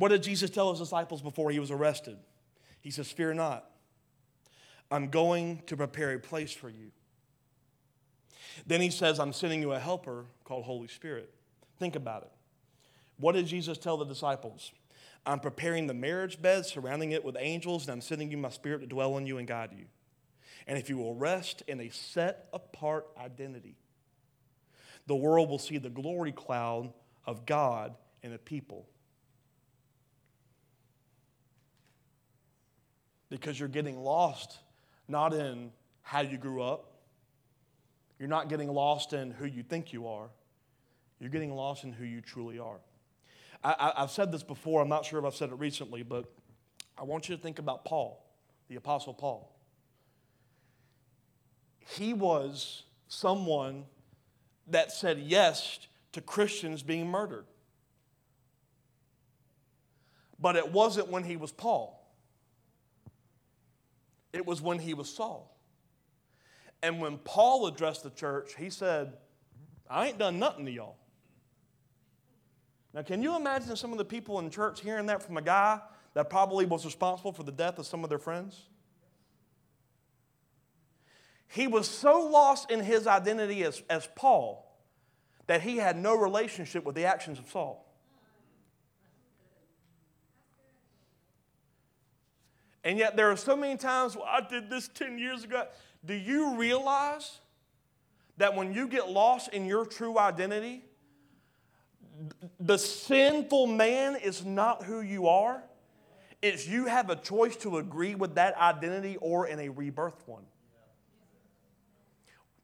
[0.00, 2.16] What did Jesus tell his disciples before he was arrested?
[2.80, 3.70] He says, Fear not.
[4.90, 6.90] I'm going to prepare a place for you.
[8.66, 11.30] Then he says, I'm sending you a helper called Holy Spirit.
[11.78, 12.30] Think about it.
[13.18, 14.72] What did Jesus tell the disciples?
[15.26, 18.80] I'm preparing the marriage bed, surrounding it with angels, and I'm sending you my spirit
[18.80, 19.84] to dwell in you and guide you.
[20.66, 23.76] And if you will rest in a set apart identity,
[25.06, 26.90] the world will see the glory cloud
[27.26, 28.88] of God in the people.
[33.30, 34.58] Because you're getting lost
[35.08, 35.72] not in
[36.02, 36.92] how you grew up.
[38.18, 40.28] You're not getting lost in who you think you are.
[41.18, 42.80] You're getting lost in who you truly are.
[43.62, 46.24] I, have said this before, I'm not sure if I've said it recently, but
[46.96, 48.24] I want you to think about Paul,
[48.68, 49.54] the Apostle Paul.
[51.80, 53.84] He was someone
[54.66, 55.78] that said yes
[56.12, 57.44] to Christians being murdered.
[60.38, 61.99] But it wasn't when he was Paul.
[64.32, 65.56] It was when he was Saul.
[66.82, 69.14] And when Paul addressed the church, he said,
[69.88, 70.96] I ain't done nothing to y'all.
[72.94, 75.80] Now, can you imagine some of the people in church hearing that from a guy
[76.14, 78.66] that probably was responsible for the death of some of their friends?
[81.48, 84.66] He was so lost in his identity as, as Paul
[85.48, 87.89] that he had no relationship with the actions of Saul.
[92.82, 95.66] And yet, there are so many times, well, I did this 10 years ago.
[96.04, 97.40] Do you realize
[98.38, 100.82] that when you get lost in your true identity,
[102.58, 105.62] the sinful man is not who you are?
[106.40, 110.44] It's you have a choice to agree with that identity or in a rebirth one.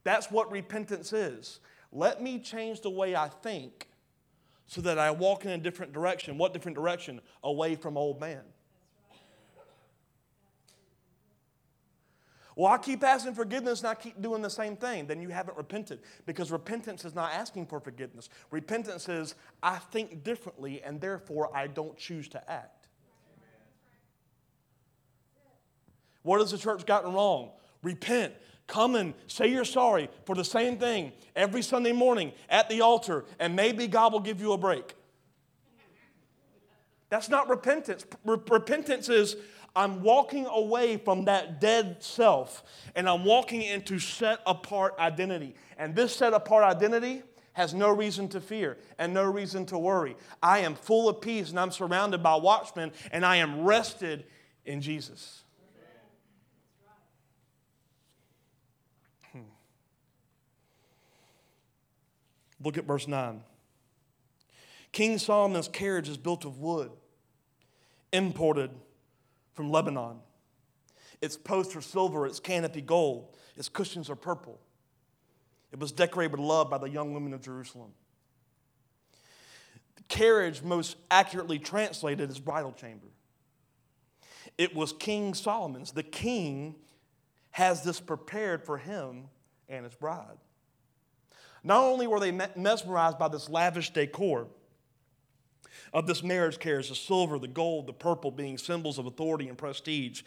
[0.02, 1.60] That's what repentance is.
[1.92, 3.88] Let me change the way I think
[4.66, 6.38] so that I walk in a different direction.
[6.38, 7.20] What different direction?
[7.42, 8.42] Away from old man.
[12.56, 15.06] Well, I keep asking forgiveness and I keep doing the same thing.
[15.06, 18.30] Then you haven't repented because repentance is not asking for forgiveness.
[18.50, 22.88] Repentance is, I think differently and therefore I don't choose to act.
[26.22, 27.50] What has the church gotten wrong?
[27.82, 28.32] Repent.
[28.66, 33.24] Come and say you're sorry for the same thing every Sunday morning at the altar,
[33.38, 34.96] and maybe God will give you a break.
[37.10, 38.04] That's not repentance.
[38.24, 39.36] repentance is
[39.76, 42.64] I'm walking away from that dead self
[42.94, 45.54] and I'm walking into set apart identity.
[45.76, 47.22] And this set apart identity
[47.52, 50.16] has no reason to fear and no reason to worry.
[50.42, 54.24] I am full of peace and I'm surrounded by watchmen and I am rested
[54.64, 55.42] in Jesus.
[59.32, 59.40] Hmm.
[62.64, 63.42] Look at verse 9.
[64.92, 66.90] King Solomon's carriage is built of wood,
[68.10, 68.70] imported
[69.56, 70.18] from Lebanon.
[71.20, 74.60] Its posts are silver, its canopy gold, its cushions are purple.
[75.72, 77.90] It was decorated with love by the young women of Jerusalem.
[79.96, 83.08] The carriage, most accurately translated, is bridal chamber.
[84.58, 85.92] It was King Solomon's.
[85.92, 86.76] The king
[87.50, 89.24] has this prepared for him
[89.68, 90.36] and his bride.
[91.64, 94.46] Not only were they mesmerized by this lavish decor,
[95.92, 99.58] of this marriage carriage the silver, the gold, the purple being symbols of authority and
[99.58, 100.22] prestige.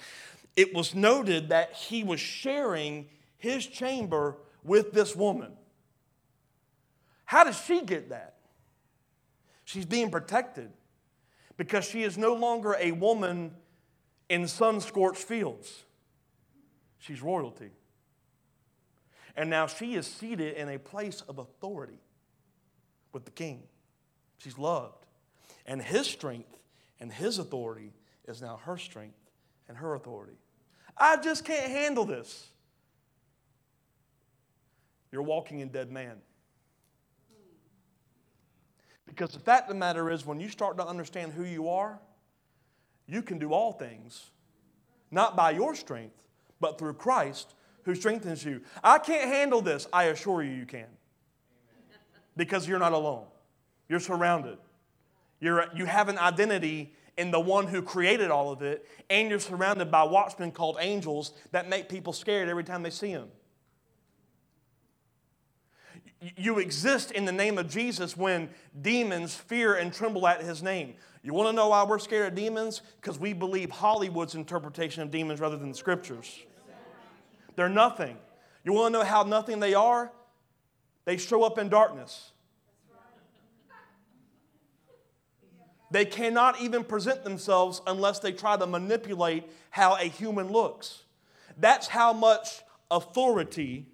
[0.55, 5.53] It was noted that he was sharing his chamber with this woman.
[7.25, 8.35] How does she get that?
[9.63, 10.71] She's being protected
[11.57, 13.51] because she is no longer a woman
[14.29, 15.83] in sun scorched fields.
[16.97, 17.71] She's royalty.
[19.35, 21.99] And now she is seated in a place of authority
[23.13, 23.63] with the king.
[24.37, 24.99] She's loved.
[25.70, 26.57] And his strength
[26.99, 27.93] and his authority
[28.28, 29.20] is now her strength
[29.67, 30.34] and her authority.
[30.97, 32.47] I just can't handle this.
[35.11, 36.17] You're walking in dead man.
[39.05, 41.99] Because the fact of the matter is, when you start to understand who you are,
[43.05, 44.32] you can do all things,
[45.11, 46.15] not by your strength,
[46.59, 47.53] but through Christ
[47.84, 48.61] who strengthens you.
[48.84, 49.88] I can't handle this.
[49.93, 50.88] I assure you, you can.
[52.36, 53.26] Because you're not alone,
[53.88, 54.57] you're surrounded.
[55.39, 59.39] You're, you have an identity in the one who created all of it, and you're
[59.39, 63.29] surrounded by watchmen called angels that make people scared every time they see them.
[66.35, 68.49] You exist in the name of Jesus when
[68.81, 70.95] demons fear and tremble at his name.
[71.23, 72.81] You want to know why we're scared of demons?
[73.01, 76.39] Because we believe Hollywood's interpretation of demons rather than the scriptures.
[77.55, 78.17] They're nothing.
[78.63, 80.11] You want to know how nothing they are?
[81.05, 82.31] They show up in darkness.
[85.91, 91.03] They cannot even present themselves unless they try to manipulate how a human looks.
[91.57, 92.61] That's how much
[92.91, 93.85] authority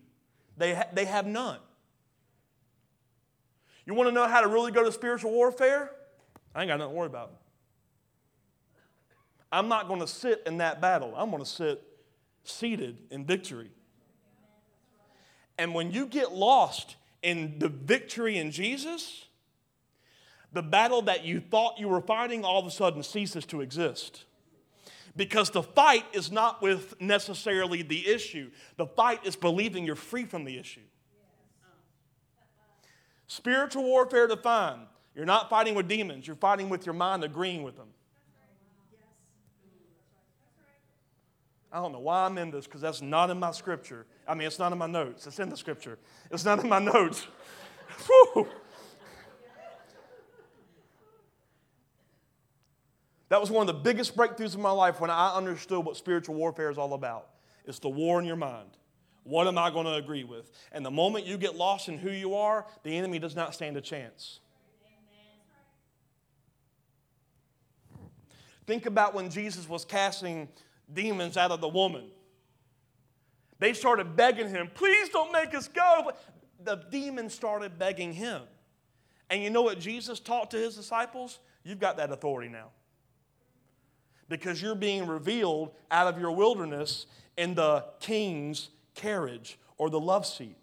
[0.57, 1.59] they, ha- they have none.
[3.85, 5.91] You want to know how to really go to spiritual warfare?
[6.53, 7.33] I ain't got nothing to worry about.
[9.51, 11.13] I'm not going to sit in that battle.
[11.15, 11.81] I'm going to sit
[12.43, 13.71] seated in victory.
[15.57, 19.24] And when you get lost in the victory in Jesus,
[20.55, 24.23] the battle that you thought you were fighting all of a sudden ceases to exist.
[25.17, 30.23] Because the fight is not with necessarily the issue, the fight is believing you're free
[30.23, 30.79] from the issue.
[33.27, 37.75] Spiritual warfare defined you're not fighting with demons, you're fighting with your mind agreeing with
[37.75, 37.87] them.
[41.69, 44.05] I don't know why I'm in this because that's not in my scripture.
[44.25, 45.27] I mean, it's not in my notes.
[45.27, 45.97] It's in the scripture.
[46.31, 47.27] It's not in my notes.
[53.29, 56.35] That was one of the biggest breakthroughs of my life when I understood what spiritual
[56.35, 57.29] warfare is all about.
[57.65, 58.69] It's the war in your mind.
[59.23, 60.51] What am I going to agree with?
[60.71, 63.75] And the moment you get lost in who you are, the enemy does not stand
[63.75, 64.39] a chance.
[68.67, 70.47] Think about when Jesus was casting
[70.91, 72.05] demons out of the woman.
[73.59, 76.11] They started begging him, please don't make us go.
[76.63, 78.41] The demons started begging him.
[79.29, 81.39] And you know what Jesus taught to his disciples?
[81.63, 82.69] You've got that authority now.
[84.27, 87.05] Because you're being revealed out of your wilderness
[87.37, 90.57] in the king's carriage or the love seat.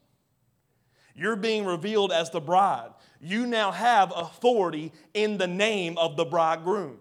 [1.15, 2.91] You're being revealed as the bride.
[3.21, 6.99] You now have authority in the name of the bridegroom.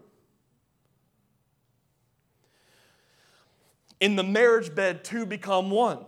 [3.99, 5.99] In the marriage bed, two become one.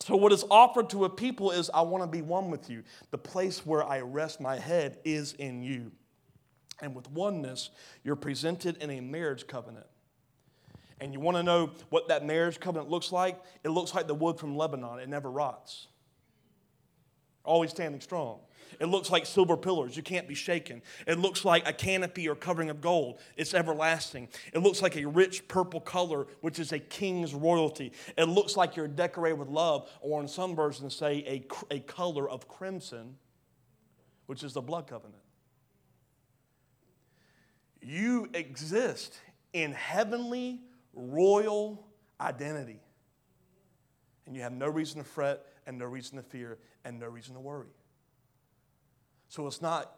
[0.00, 2.82] So, what is offered to a people is, I want to be one with you.
[3.10, 5.92] The place where I rest my head is in you.
[6.82, 7.70] And with oneness,
[8.04, 9.86] you're presented in a marriage covenant.
[11.00, 13.40] And you want to know what that marriage covenant looks like?
[13.64, 15.88] It looks like the wood from Lebanon, it never rots,
[17.44, 18.40] always standing strong.
[18.78, 19.96] It looks like silver pillars.
[19.96, 20.80] You can't be shaken.
[21.06, 23.18] It looks like a canopy or covering of gold.
[23.36, 24.28] It's everlasting.
[24.54, 27.92] It looks like a rich purple color, which is a king's royalty.
[28.16, 32.30] It looks like you're decorated with love, or in some versions say a, a color
[32.30, 33.16] of crimson,
[34.26, 35.22] which is the blood covenant.
[37.82, 39.18] You exist
[39.52, 40.60] in heavenly
[40.92, 41.86] royal
[42.20, 42.80] identity.
[44.26, 47.34] And you have no reason to fret and no reason to fear and no reason
[47.34, 47.68] to worry.
[49.28, 49.96] So it's not,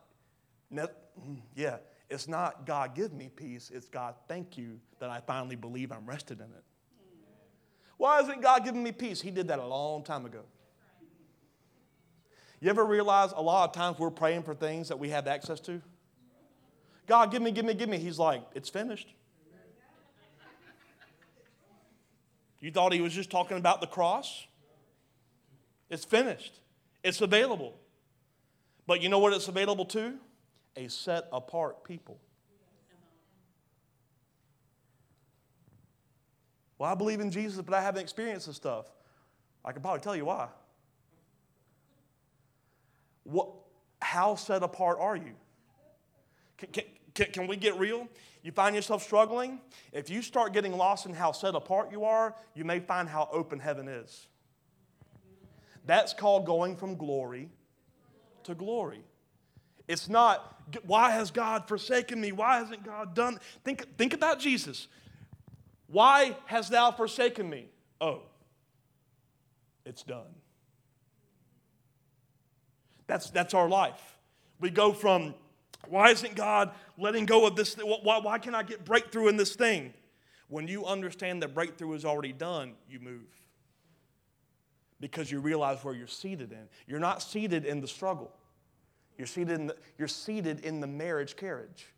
[0.73, 1.79] mm, yeah,
[2.09, 6.07] it's not God give me peace, it's God thank you that I finally believe I'm
[6.07, 6.65] rested in it.
[7.97, 9.21] Why isn't God giving me peace?
[9.21, 10.43] He did that a long time ago.
[12.61, 15.61] You ever realize a lot of times we're praying for things that we have access
[15.61, 15.83] to?
[17.07, 17.99] God, give me, give me, give me.
[17.99, 19.09] He's like, it's finished.
[22.61, 24.47] You thought he was just talking about the cross?
[25.91, 26.61] It's finished,
[27.03, 27.75] it's available.
[28.87, 30.15] But you know what it's available to?
[30.77, 32.19] A set apart people.
[36.79, 38.87] Well, I believe in Jesus, but I haven't experienced this stuff.
[39.65, 40.49] I can probably tell you why.
[43.25, 43.51] What,
[44.01, 45.35] how set apart are you?
[46.59, 46.85] Can,
[47.15, 48.09] can, can, we get real?
[48.43, 49.61] You find yourself struggling?
[49.93, 53.29] If you start getting lost in how set apart you are, you may find how
[53.33, 54.27] open heaven is.
[55.87, 57.49] That's called going from glory
[58.45, 59.03] to glory.
[59.89, 62.33] It's not, why has God forsaken me?
[62.33, 63.39] Why hasn't God done?
[63.65, 64.89] Think, think about Jesus.
[65.87, 67.67] Why hast thou forsaken me?
[68.01, 68.23] Oh,
[69.85, 70.35] it's done.
[73.07, 74.01] That's, that's our life.
[74.61, 75.35] We go from,
[75.89, 77.75] why isn't God letting go of this?
[77.75, 79.93] Why, why can't I get breakthrough in this thing?
[80.49, 83.23] When you understand that breakthrough is already done, you move
[85.01, 86.69] because you realize where you're seated in.
[86.87, 88.31] You're not seated in the struggle.
[89.19, 91.89] You're seated in the, you're seated in the marriage carriage.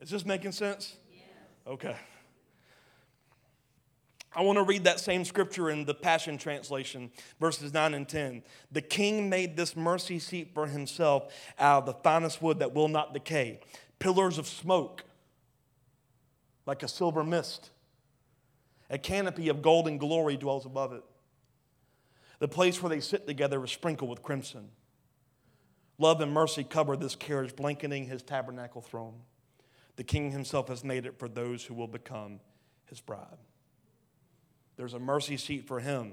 [0.00, 0.96] Is this making sense?
[1.12, 1.72] Yeah.
[1.72, 1.96] Okay.
[4.34, 7.10] I want to read that same scripture in the Passion Translation,
[7.40, 8.42] verses 9 and 10.
[8.70, 12.88] The king made this mercy seat for himself out of the finest wood that will
[12.88, 13.60] not decay,
[13.98, 15.04] pillars of smoke,
[16.66, 17.70] like a silver mist
[18.90, 21.04] a canopy of golden glory dwells above it.
[22.40, 24.70] The place where they sit together is sprinkled with crimson.
[25.96, 29.14] Love and mercy cover this carriage, blanketing his tabernacle throne.
[29.96, 32.40] The king himself has made it for those who will become
[32.86, 33.38] his bride.
[34.80, 36.12] There's a mercy seat for him.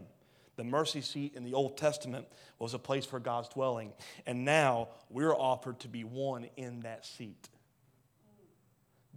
[0.58, 2.28] The mercy seat in the Old Testament
[2.60, 3.94] was a place for God's dwelling.
[4.26, 7.48] And now we're offered to be one in that seat.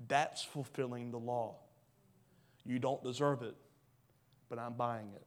[0.07, 1.57] That's fulfilling the law.
[2.64, 3.57] You don't deserve it,
[4.48, 5.26] but I'm buying it.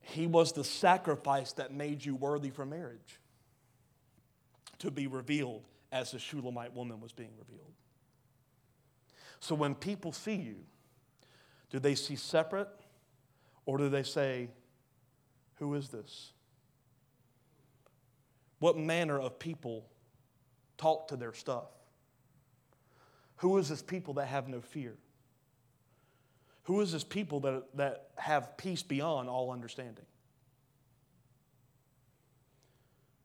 [0.00, 3.20] He was the sacrifice that made you worthy for marriage
[4.78, 7.74] to be revealed as the Shulamite woman was being revealed.
[9.40, 10.56] So when people see you,
[11.70, 12.68] do they see separate
[13.66, 14.48] or do they say,
[15.56, 16.32] Who is this?
[18.58, 19.86] What manner of people
[20.76, 21.66] talk to their stuff?
[23.36, 24.94] Who is this people that have no fear?
[26.64, 30.06] Who is this people that, that have peace beyond all understanding?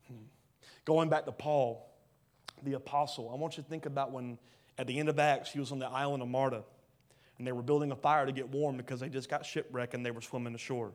[0.07, 0.23] Hmm.
[0.83, 1.89] Going back to Paul,
[2.63, 4.37] the apostle, I want you to think about when
[4.79, 6.63] at the end of Acts he was on the island of Malta
[7.37, 10.05] and they were building a fire to get warm because they just got shipwrecked and
[10.05, 10.91] they were swimming ashore.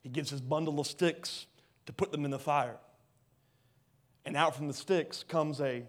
[0.00, 1.46] He gives his bundle of sticks
[1.86, 2.76] to put them in the fire.
[4.24, 5.84] And out from the sticks comes a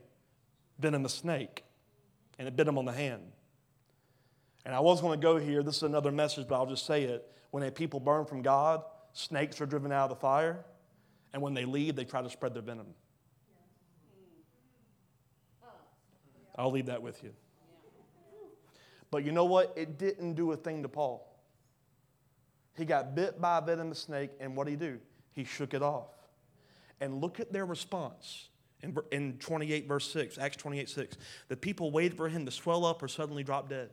[0.77, 1.63] venomous snake
[2.37, 3.23] and it bit him on the hand.
[4.65, 5.63] And I was going to go here.
[5.63, 7.29] This is another message, but I'll just say it.
[7.51, 10.65] When a people burn from God, snakes are driven out of the fire.
[11.33, 12.87] And when they leave, they try to spread their venom.
[16.55, 17.31] I'll leave that with you.
[19.11, 19.73] But you know what?
[19.75, 21.29] It didn't do a thing to Paul.
[22.75, 24.99] He got bit by a venomous snake, and what did he do?
[25.33, 26.09] He shook it off.
[26.99, 28.49] And look at their response
[28.81, 31.17] in, in 28, verse 6, Acts 28, 6.
[31.47, 33.91] The people waited for him to swell up or suddenly drop dead.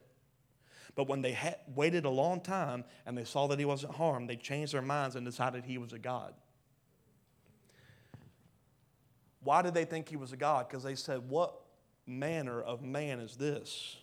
[0.95, 4.29] But when they had waited a long time and they saw that he wasn't harmed,
[4.29, 6.35] they changed their minds and decided he was a God.
[9.43, 10.69] Why did they think he was a God?
[10.69, 11.55] Because they said, What
[12.11, 13.97] manner of man is this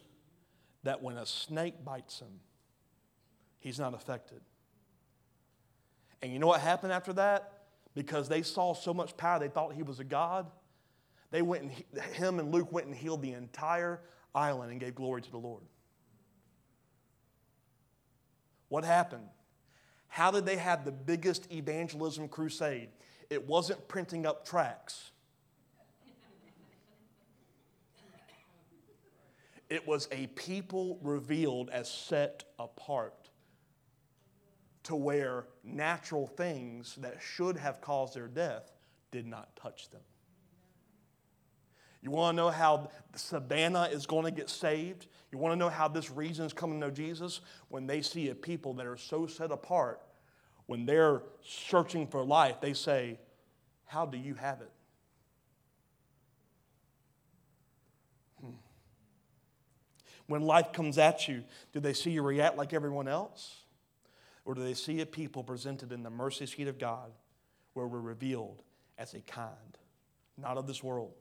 [0.83, 2.39] that when a snake bites him,
[3.59, 4.41] he's not affected?
[6.21, 7.53] And you know what happened after that?
[7.93, 10.47] Because they saw so much power, they thought he was a God.
[11.29, 13.99] They went and him and Luke went and healed the entire
[14.33, 15.63] island and gave glory to the Lord.
[18.69, 19.27] What happened?
[20.07, 22.89] How did they have the biggest evangelism crusade?
[23.29, 25.11] It wasn't printing up tracts.
[29.69, 33.29] It was a people revealed as set apart
[34.83, 38.71] to where natural things that should have caused their death
[39.11, 40.01] did not touch them.
[42.01, 45.07] You want to know how Savannah is going to get saved?
[45.31, 47.41] You want to know how this region is coming to know Jesus?
[47.67, 50.01] When they see a people that are so set apart,
[50.67, 53.19] when they're searching for life, they say,
[53.85, 54.71] How do you have it?
[60.27, 63.63] When life comes at you, do they see you react like everyone else?
[64.45, 67.11] Or do they see a people presented in the mercy seat of God
[67.73, 68.63] where we're revealed
[68.97, 69.77] as a kind,
[70.37, 71.13] not of this world,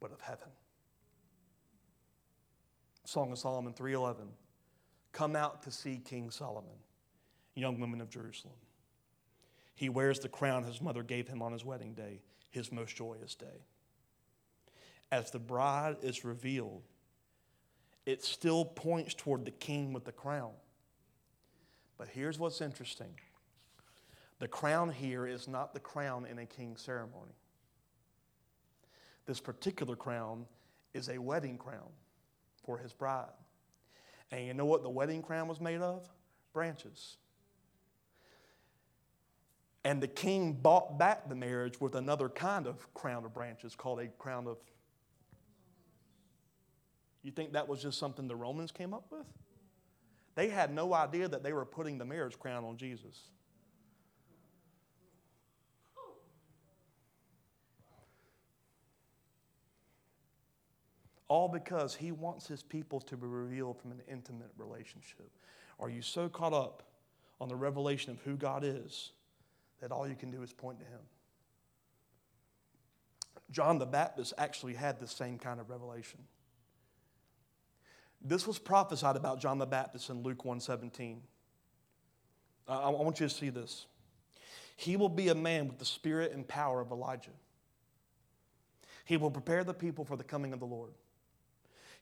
[0.00, 0.48] but of heaven?
[3.04, 4.28] Song of Solomon 3:11.
[5.12, 6.78] Come out to see King Solomon,
[7.54, 8.54] young women of Jerusalem.
[9.74, 12.20] He wears the crown his mother gave him on his wedding day,
[12.50, 13.64] his most joyous day.
[15.10, 16.82] As the bride is revealed,
[18.06, 20.52] it still points toward the king with the crown.
[21.98, 23.14] But here's what's interesting
[24.38, 27.34] the crown here is not the crown in a king's ceremony.
[29.26, 30.46] This particular crown
[30.94, 31.90] is a wedding crown
[32.64, 33.28] for his bride.
[34.32, 36.08] And you know what the wedding crown was made of?
[36.52, 37.18] Branches.
[39.84, 44.00] And the king bought back the marriage with another kind of crown of branches called
[44.00, 44.58] a crown of.
[47.22, 49.26] You think that was just something the Romans came up with?
[50.34, 53.30] They had no idea that they were putting the marriage crown on Jesus.
[61.28, 65.30] All because he wants his people to be revealed from an intimate relationship.
[65.78, 66.82] Are you so caught up
[67.40, 69.12] on the revelation of who God is
[69.80, 71.00] that all you can do is point to him?
[73.50, 76.20] John the Baptist actually had the same kind of revelation.
[78.22, 81.18] This was prophesied about John the Baptist in Luke 1:17.
[82.68, 83.86] I, I want you to see this.
[84.76, 87.30] He will be a man with the spirit and power of Elijah.
[89.04, 90.92] He will prepare the people for the coming of the Lord.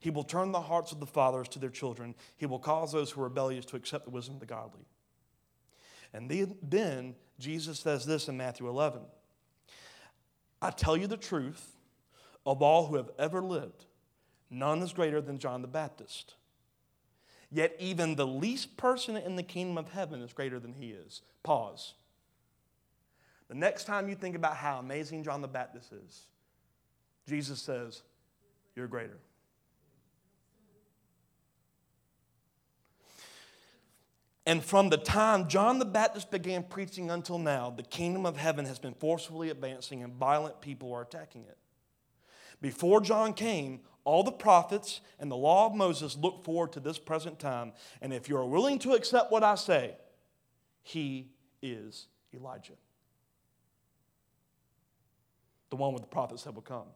[0.01, 2.15] He will turn the hearts of the fathers to their children.
[2.37, 4.85] He will cause those who are rebellious to accept the wisdom of the godly.
[6.13, 6.31] And
[6.63, 9.01] then Jesus says this in Matthew 11
[10.61, 11.77] I tell you the truth,
[12.47, 13.85] of all who have ever lived,
[14.51, 16.35] None is greater than John the Baptist.
[17.51, 21.23] Yet even the least person in the kingdom of heaven is greater than he is.
[21.43, 21.95] Pause.
[23.49, 26.27] The next time you think about how amazing John the Baptist is,
[27.27, 28.03] Jesus says,
[28.77, 29.19] You're greater.
[34.49, 38.65] And from the time John the Baptist began preaching until now, the kingdom of heaven
[38.65, 41.59] has been forcefully advancing and violent people are attacking it.
[42.63, 46.99] Before John came, all the prophets and the law of Moses look forward to this
[46.99, 47.73] present time.
[48.01, 49.97] And if you are willing to accept what I say,
[50.83, 51.29] he
[51.63, 52.75] is Elijah.
[55.71, 56.87] The one with the prophets that will come.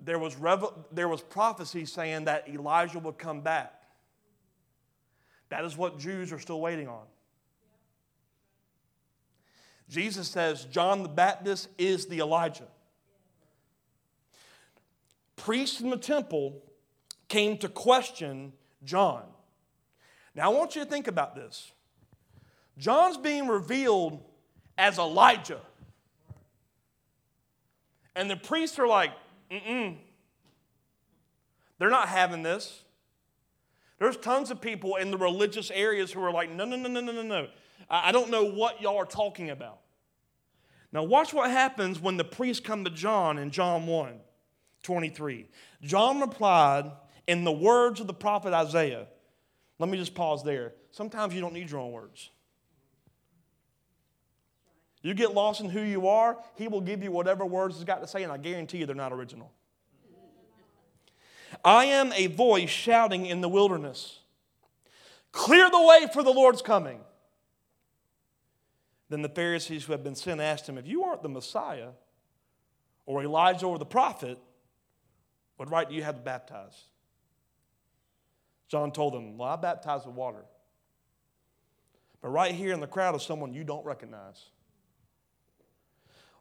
[0.00, 3.82] There was, revel- there was prophecy saying that Elijah would come back.
[5.48, 7.02] That is what Jews are still waiting on.
[9.88, 12.68] Jesus says John the Baptist is the Elijah
[15.42, 16.62] priests in the temple
[17.28, 18.52] came to question
[18.84, 19.24] John.
[20.36, 21.72] Now, I want you to think about this.
[22.78, 24.22] John's being revealed
[24.78, 25.60] as Elijah.
[28.14, 29.10] And the priests are like,
[29.50, 29.96] mm-mm,
[31.78, 32.82] They're not having this.
[33.98, 37.00] There's tons of people in the religious areas who are like, no, no, no, no,
[37.00, 37.48] no, no, no.
[37.90, 39.80] I don't know what y'all are talking about.
[40.92, 44.20] Now, watch what happens when the priests come to John in John 1
[44.82, 45.48] 23.
[45.82, 46.90] John replied
[47.26, 49.06] in the words of the prophet Isaiah.
[49.78, 50.72] Let me just pause there.
[50.90, 52.30] Sometimes you don't need your own words.
[55.02, 58.00] You get lost in who you are, he will give you whatever words he's got
[58.02, 59.50] to say, and I guarantee you they're not original.
[61.64, 64.20] I am a voice shouting in the wilderness
[65.32, 67.00] Clear the way for the Lord's coming.
[69.08, 71.90] Then the Pharisees who had been sent asked him, If you aren't the Messiah
[73.06, 74.38] or Elijah or the prophet,
[75.62, 76.86] what right do you have to baptize?
[78.66, 80.44] John told them, Well, I baptize with water.
[82.20, 84.46] But right here in the crowd is someone you don't recognize.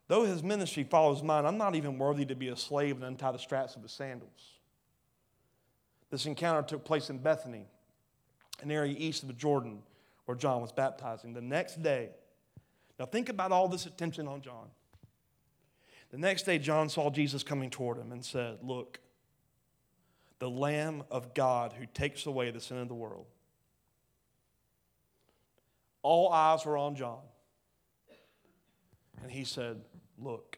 [0.08, 3.32] Though his ministry follows mine, I'm not even worthy to be a slave and untie
[3.32, 4.56] the straps of his sandals.
[6.10, 7.68] This encounter took place in Bethany,
[8.64, 9.84] an area east of the Jordan
[10.26, 11.36] where John was baptizing.
[11.36, 12.10] The next day,
[12.98, 14.70] now think about all this attention on John.
[16.10, 19.00] The next day, John saw Jesus coming toward him and said, Look,
[20.42, 23.28] the Lamb of God who takes away the sin of the world.
[26.02, 27.20] All eyes were on John.
[29.22, 29.82] And he said,
[30.18, 30.58] Look,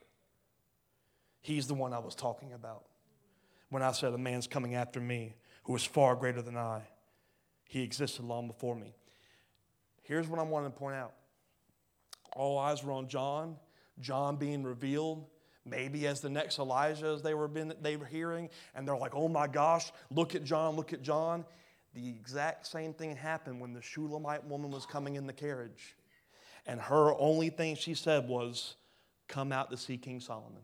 [1.41, 2.85] he's the one I was talking about
[3.71, 6.83] when I said, A man's coming after me who is far greater than I.
[7.67, 8.95] He existed long before me.
[10.03, 11.11] Here's what I wanted to point out
[12.37, 13.57] all eyes were on John,
[13.99, 15.25] John being revealed.
[15.65, 19.15] Maybe as the next Elijah, as they were, been, they were hearing, and they're like,
[19.15, 21.45] oh my gosh, look at John, look at John.
[21.93, 25.95] The exact same thing happened when the Shulamite woman was coming in the carriage.
[26.65, 28.75] And her only thing she said was,
[29.27, 30.61] Come out to see King Solomon.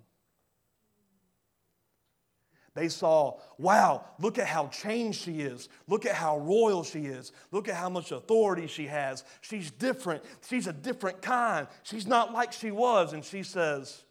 [2.75, 5.69] They saw, wow, look at how changed she is.
[5.87, 7.31] Look at how royal she is.
[7.51, 9.23] Look at how much authority she has.
[9.41, 10.23] She's different.
[10.47, 11.67] She's a different kind.
[11.83, 13.13] She's not like she was.
[13.13, 14.03] And she says,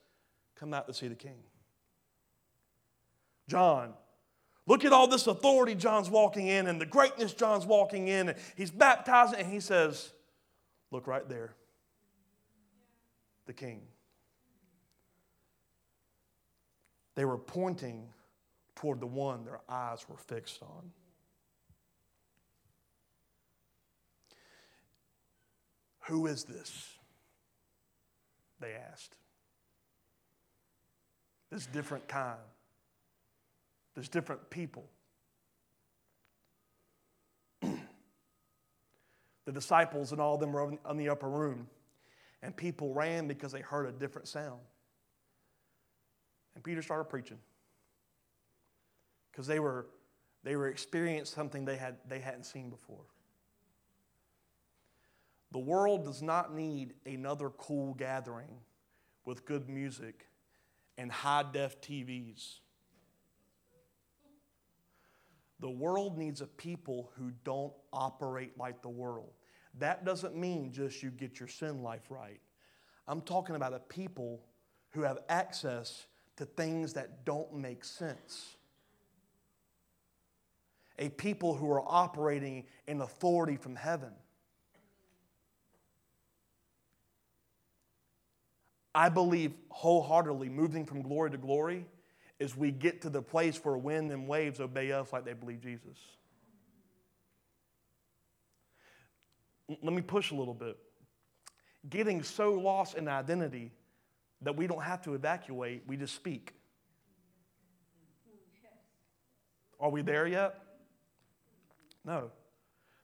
[0.59, 1.39] Come out to see the king.
[3.49, 3.95] John,
[4.67, 8.35] look at all this authority John's walking in and the greatness John's walking in.
[8.57, 10.13] He's baptizing and he says,
[10.91, 11.55] Look right there.
[13.47, 13.83] The king.
[17.15, 18.09] They were pointing
[18.75, 20.93] toward the one their eyes were fixed on.
[26.07, 26.97] Who is this?
[28.61, 29.15] They asked.
[31.51, 32.39] This different kind.
[33.95, 34.89] There's different people.
[37.63, 41.67] the disciples and all of them were in the upper room,
[42.43, 44.61] and people ran because they heard a different sound.
[46.55, 47.39] And Peter started preaching
[49.33, 49.87] because they were,
[50.45, 53.05] they were experiencing something they, had, they hadn't seen before.
[55.51, 58.61] The world does not need another cool gathering
[59.25, 60.28] with good music
[60.99, 62.59] and high def TVs.
[65.61, 69.33] The world needs a people who don't operate like the world.
[69.79, 72.41] That doesn't mean just you get your sin life right.
[73.07, 74.43] I'm talking about a people
[74.91, 78.57] who have access to things that don't make sense
[80.99, 84.13] a people who are operating in authority from heaven.
[88.99, 91.87] I believe wholeheartedly moving from glory to glory
[92.41, 95.61] is we get to the place where wind and waves obey us like they believe
[95.61, 95.97] Jesus.
[99.69, 100.77] Let me push a little bit.
[101.89, 103.71] Getting so lost in identity
[104.43, 106.55] that we don't have to evacuate, we just speak.
[109.79, 110.61] Are we there yet?
[112.05, 112.33] No.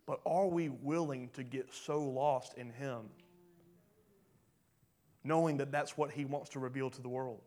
[0.06, 3.02] But are we willing to get so lost in Him,
[5.24, 7.40] knowing that that's what He wants to reveal to the world?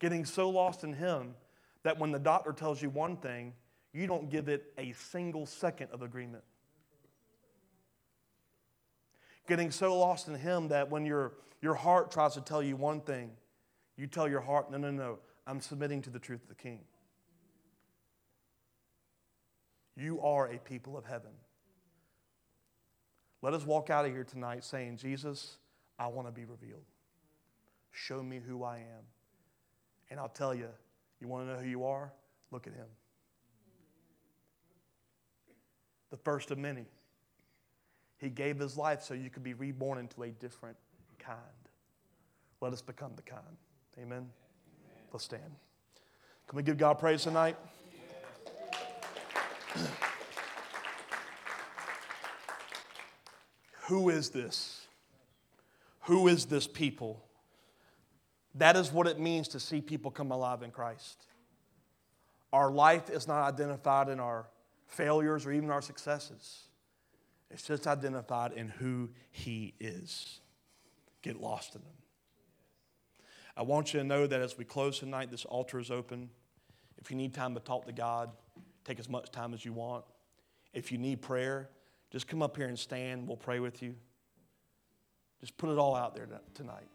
[0.00, 1.34] Getting so lost in Him
[1.82, 3.54] that when the doctor tells you one thing,
[3.92, 6.44] you don't give it a single second of agreement.
[9.48, 13.00] Getting so lost in Him that when your, your heart tries to tell you one
[13.00, 13.30] thing,
[13.96, 16.80] you tell your heart, no, no, no, I'm submitting to the truth of the King.
[19.96, 21.32] You are a people of heaven.
[23.42, 25.56] Let us walk out of here tonight saying, Jesus,
[25.98, 26.84] I want to be revealed.
[27.90, 29.04] Show me who I am.
[30.10, 30.68] And I'll tell you,
[31.20, 32.12] you want to know who you are?
[32.50, 32.86] Look at him.
[36.10, 36.84] The first of many.
[38.18, 40.76] He gave his life so you could be reborn into a different
[41.18, 41.38] kind.
[42.60, 43.42] Let us become the kind.
[43.96, 44.08] Amen.
[44.18, 44.28] Amen.
[45.12, 45.42] Let's stand.
[46.46, 47.56] Can we give God praise tonight?
[53.90, 54.86] Who is this?
[56.02, 57.24] Who is this people?
[58.54, 61.26] That is what it means to see people come alive in Christ.
[62.52, 64.46] Our life is not identified in our
[64.86, 66.68] failures or even our successes,
[67.50, 70.38] it's just identified in who He is.
[71.22, 71.98] Get lost in Him.
[73.56, 76.30] I want you to know that as we close tonight, this altar is open.
[76.98, 78.30] If you need time to talk to God,
[78.84, 80.04] take as much time as you want.
[80.72, 81.70] If you need prayer,
[82.10, 83.26] just come up here and stand.
[83.26, 83.94] We'll pray with you.
[85.40, 86.88] Just put it all out there tonight.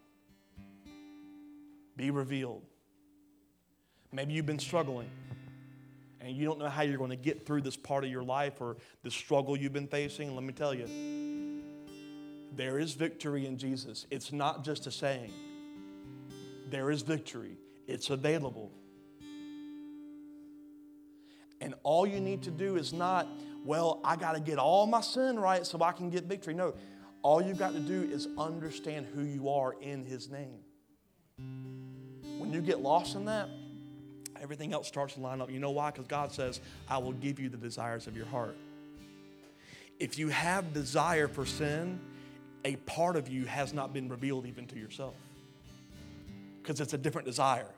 [1.96, 2.62] Be revealed.
[4.12, 5.10] Maybe you've been struggling
[6.20, 8.60] and you don't know how you're going to get through this part of your life
[8.60, 10.34] or the struggle you've been facing.
[10.34, 10.86] Let me tell you,
[12.54, 14.06] there is victory in Jesus.
[14.10, 15.32] It's not just a saying,
[16.70, 18.72] there is victory, it's available.
[21.60, 23.26] And all you need to do is not,
[23.66, 26.54] well, I got to get all my sin right so I can get victory.
[26.54, 26.74] No,
[27.22, 30.60] all you've got to do is understand who you are in His name.
[32.38, 33.48] When you get lost in that,
[34.40, 35.50] everything else starts to line up.
[35.50, 35.90] You know why?
[35.90, 38.56] Because God says, I will give you the desires of your heart.
[39.98, 41.98] If you have desire for sin,
[42.64, 45.14] a part of you has not been revealed even to yourself
[46.62, 47.70] because it's a different desire.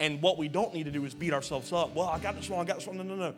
[0.00, 1.94] And what we don't need to do is beat ourselves up.
[1.94, 2.96] Well, I got this wrong, I got this wrong.
[2.96, 3.34] No, no, no.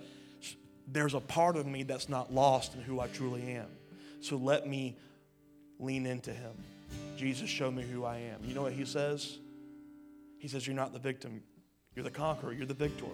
[0.87, 3.67] There's a part of me that's not lost in who I truly am.
[4.21, 4.97] So let me
[5.79, 6.53] lean into him.
[7.17, 8.41] Jesus, show me who I am.
[8.45, 9.39] You know what he says?
[10.39, 11.43] He says, You're not the victim,
[11.95, 13.07] you're the conqueror, you're the victor,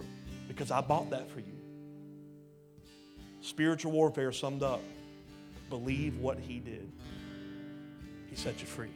[0.47, 1.59] because I bought that for you.
[3.41, 4.81] Spiritual warfare summed up
[5.69, 6.91] believe what he did.
[8.29, 8.91] He set you free.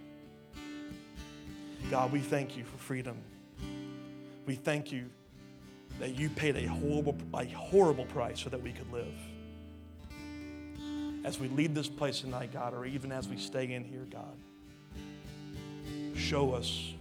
[1.89, 3.17] God, we thank you for freedom.
[4.45, 5.09] We thank you
[5.99, 9.13] that you paid a horrible, a horrible price so that we could live.
[11.23, 14.37] As we leave this place tonight, God, or even as we stay in here, God,
[16.15, 16.93] show us.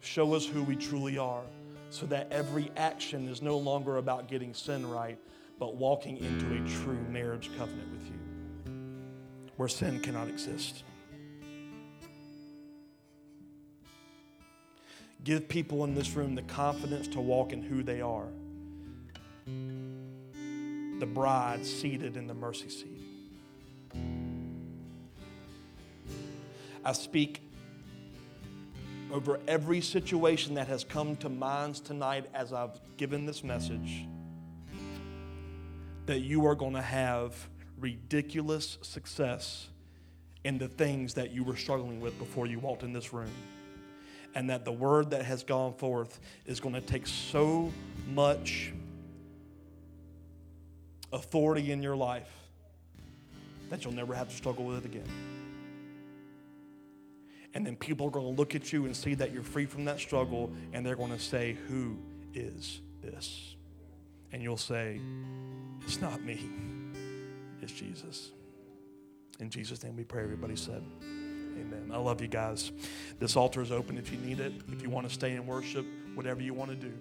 [0.00, 1.42] Show us who we truly are
[1.90, 5.18] so that every action is no longer about getting sin right,
[5.58, 8.20] but walking into a true marriage covenant with you
[9.56, 10.84] where sin cannot exist.
[15.22, 18.28] Give people in this room the confidence to walk in who they are.
[20.98, 23.00] The bride seated in the mercy seat.
[26.84, 27.42] I speak
[29.12, 34.06] over every situation that has come to minds tonight as I've given this message
[36.06, 37.48] that you are going to have
[37.78, 39.68] ridiculous success
[40.44, 43.30] in the things that you were struggling with before you walked in this room
[44.34, 47.72] and that the word that has gone forth is going to take so
[48.08, 48.72] much
[51.12, 52.30] authority in your life
[53.70, 55.08] that you'll never have to struggle with it again.
[57.54, 59.84] And then people are going to look at you and see that you're free from
[59.86, 61.96] that struggle, and they're going to say, Who
[62.32, 63.56] is this?
[64.32, 65.00] And you'll say,
[65.82, 66.48] It's not me,
[67.60, 68.30] it's Jesus.
[69.40, 70.84] In Jesus' name we pray, everybody said.
[71.58, 71.90] Amen.
[71.92, 72.72] I love you guys.
[73.18, 75.86] This altar is open if you need it, if you want to stay in worship,
[76.14, 76.92] whatever you want to do.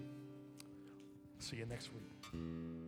[1.40, 2.79] See you next week.